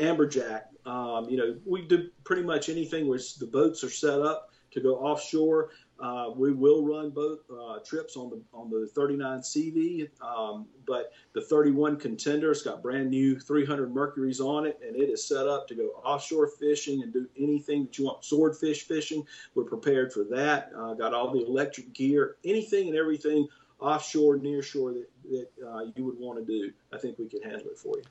[0.00, 0.62] amberjack.
[0.86, 4.80] Um, you know, we do pretty much anything where the boats are set up to
[4.80, 5.70] go offshore.
[5.98, 11.12] Uh, we will run boat uh, trips on the on the 39 CV, um, but
[11.32, 15.48] the 31 contender it's got brand new 300 mercuries on it, and it is set
[15.48, 18.22] up to go offshore fishing and do anything that you want.
[18.22, 20.70] Swordfish fishing, we're prepared for that.
[20.76, 23.48] Uh, got all the electric gear, anything and everything
[23.80, 26.70] offshore, near shore that that uh, you would want to do.
[26.92, 28.04] I think we can handle it for you.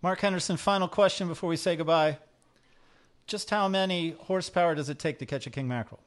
[0.00, 2.18] Mark Henderson, final question before we say goodbye.
[3.26, 6.00] Just how many horsepower does it take to catch a king mackerel?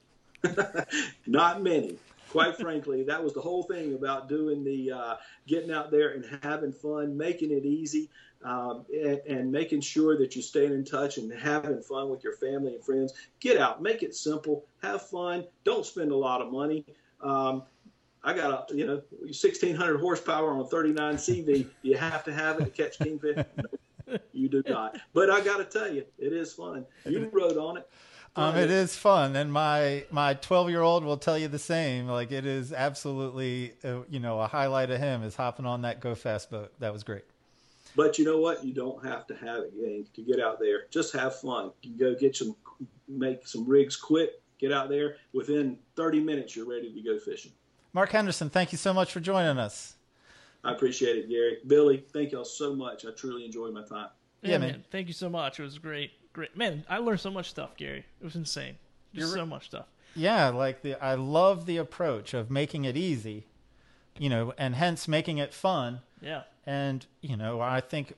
[1.27, 1.97] Not many.
[2.29, 5.15] Quite frankly, that was the whole thing about doing the uh,
[5.45, 8.09] getting out there and having fun, making it easy,
[8.45, 12.37] um, and, and, making sure that you're staying in touch and having fun with your
[12.37, 13.13] family and friends.
[13.41, 15.45] Get out, make it simple, have fun.
[15.65, 16.85] Don't spend a lot of money.
[17.19, 17.63] Um,
[18.23, 21.67] I got a you know 1600 horsepower on a 39 CV.
[21.81, 23.45] You have to have it to catch kingfish.
[24.07, 24.99] No, you do not.
[25.13, 26.85] But I got to tell you, it is fun.
[27.05, 27.87] You rode on it.
[28.35, 32.07] Um, it is fun, and my my twelve year old will tell you the same.
[32.07, 35.99] Like it is absolutely, uh, you know, a highlight of him is hopping on that
[35.99, 36.71] Go Fast boat.
[36.79, 37.23] That was great.
[37.95, 38.63] But you know what?
[38.63, 40.87] You don't have to have it gang to get out there.
[40.89, 41.71] Just have fun.
[41.81, 42.55] You go get some,
[43.09, 44.41] make some rigs quick.
[44.59, 45.17] Get out there.
[45.33, 47.51] Within thirty minutes, you're ready to go fishing.
[47.93, 49.95] Mark Henderson, thank you so much for joining us.
[50.63, 51.57] I appreciate it, Gary.
[51.67, 53.05] Billy, thank y'all so much.
[53.05, 54.09] I truly enjoyed my time.
[54.41, 54.71] Yeah, yeah man.
[54.71, 54.83] man.
[54.91, 55.59] Thank you so much.
[55.59, 56.55] It was great great.
[56.55, 58.05] Man, I learned so much stuff, Gary.
[58.19, 58.75] It was insane.
[59.13, 59.87] Just so much stuff.
[60.15, 63.47] Yeah, like the I love the approach of making it easy,
[64.17, 66.01] you know, and hence making it fun.
[66.21, 66.43] Yeah.
[66.65, 68.13] And you know, I think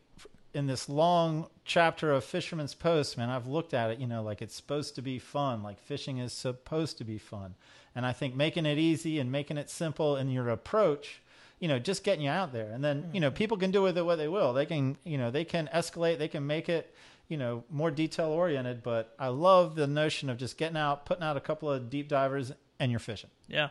[0.54, 4.42] in this long chapter of Fisherman's Post, man, I've looked at it, you know, like
[4.42, 7.56] it's supposed to be fun, like fishing is supposed to be fun.
[7.96, 11.22] And I think making it easy and making it simple in your approach,
[11.60, 12.72] you know, just getting you out there.
[12.72, 13.36] And then, you know, mm-hmm.
[13.36, 14.54] people can do with it what they will.
[14.54, 16.94] They can, you know, they can escalate, they can make it
[17.30, 21.24] you know, more detail oriented, but I love the notion of just getting out, putting
[21.24, 23.30] out a couple of deep divers, and you're fishing.
[23.48, 23.70] Yeah,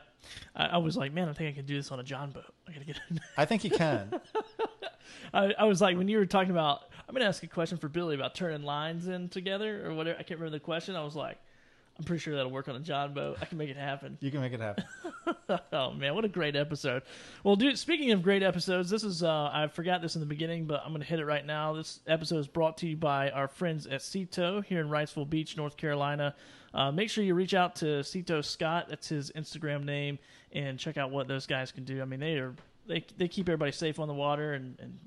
[0.56, 2.52] I, I was like, man, I think I can do this on a John boat.
[2.68, 2.96] I gotta get.
[3.36, 4.12] I think you can.
[5.34, 7.88] I, I was like, when you were talking about, I'm gonna ask a question for
[7.88, 10.18] Billy about turning lines in together or whatever.
[10.18, 10.96] I can't remember the question.
[10.96, 11.38] I was like,
[11.98, 13.38] I'm pretty sure that'll work on a John boat.
[13.40, 14.16] I can make it happen.
[14.20, 14.84] You can make it happen.
[15.72, 17.02] oh man, what a great episode!
[17.44, 20.64] Well, dude, speaking of great episodes, this is uh, I forgot this in the beginning,
[20.64, 21.74] but I'm going to hit it right now.
[21.74, 25.56] This episode is brought to you by our friends at Tow here in Wrightsville Beach,
[25.56, 26.34] North Carolina.
[26.74, 28.86] Uh, make sure you reach out to Tow Scott.
[28.88, 30.18] That's his Instagram name,
[30.52, 32.00] and check out what those guys can do.
[32.00, 32.54] I mean, they are
[32.86, 34.98] they they keep everybody safe on the water and, and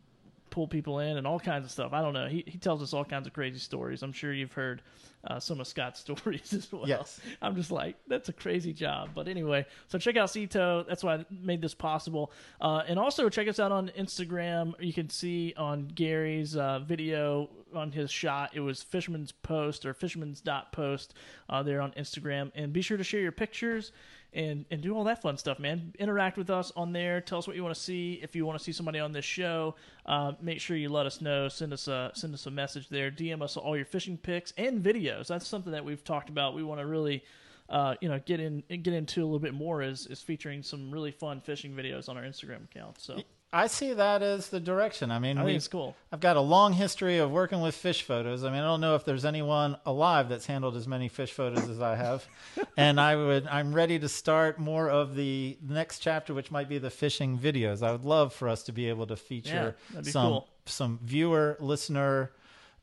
[0.50, 1.92] pull people in and all kinds of stuff.
[1.94, 2.28] I don't know.
[2.28, 4.04] He he tells us all kinds of crazy stories.
[4.04, 4.82] I'm sure you've heard
[5.28, 6.88] uh, some of Scott's stories as well.
[6.88, 7.20] Yes.
[7.42, 9.10] I'm just like, that's a crazy job.
[9.14, 10.86] But anyway, so check out Sea Tow.
[10.88, 12.32] That's why I made this possible.
[12.62, 14.74] Uh, and also check us out on Instagram.
[14.80, 19.94] You can see on Gary's uh, video on his shot, it was Fisherman's Post or
[19.94, 21.14] Fisherman's dot post
[21.50, 22.52] uh, there on Instagram.
[22.56, 23.92] And be sure to share your pictures
[24.34, 25.94] and and do all that fun stuff, man.
[25.98, 27.22] Interact with us on there.
[27.22, 28.20] Tell us what you want to see.
[28.22, 31.22] If you want to see somebody on this show, uh, make sure you let us
[31.22, 31.48] know.
[31.48, 33.10] Send us a send us a message there.
[33.10, 34.84] DM us all your fishing pics and
[35.16, 35.28] videos.
[35.28, 36.56] That's something that we've talked about.
[36.56, 37.24] We want to really.
[37.68, 40.92] Uh, you know, get in get into a little bit more is is featuring some
[40.92, 43.02] really fun fishing videos on our Instagram account.
[43.02, 43.20] So
[43.52, 45.10] I see that as the direction.
[45.10, 45.96] I mean, I we it's cool.
[46.12, 48.44] I've got a long history of working with fish photos.
[48.44, 51.68] I mean, I don't know if there's anyone alive that's handled as many fish photos
[51.70, 52.28] as I have.
[52.78, 56.78] and I would I'm ready to start more of the next chapter which might be
[56.78, 57.82] the fishing videos.
[57.82, 60.50] I would love for us to be able to feature that'd some cool.
[60.66, 62.32] some viewer, listener,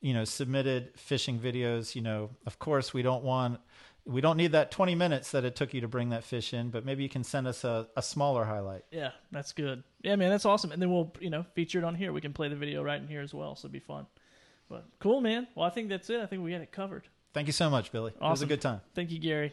[0.03, 2.28] you know, submitted fishing videos, you know.
[2.44, 3.61] Of course, we don't want
[4.05, 6.70] we don't need that 20 minutes that it took you to bring that fish in,
[6.70, 8.84] but maybe you can send us a, a smaller highlight.
[8.90, 9.84] Yeah, that's good.
[10.03, 10.72] Yeah, man, that's awesome.
[10.72, 12.12] And then we'll, you know, feature it on here.
[12.12, 14.07] We can play the video right in here as well, so it'd be fun.
[14.68, 15.46] But cool, man.
[15.55, 16.20] Well, I think that's it.
[16.20, 17.07] I think we got it covered.
[17.32, 18.11] Thank you so much, Billy.
[18.11, 18.48] It was a Awesome.
[18.48, 18.80] good time.
[18.94, 19.53] Thank you, Gary.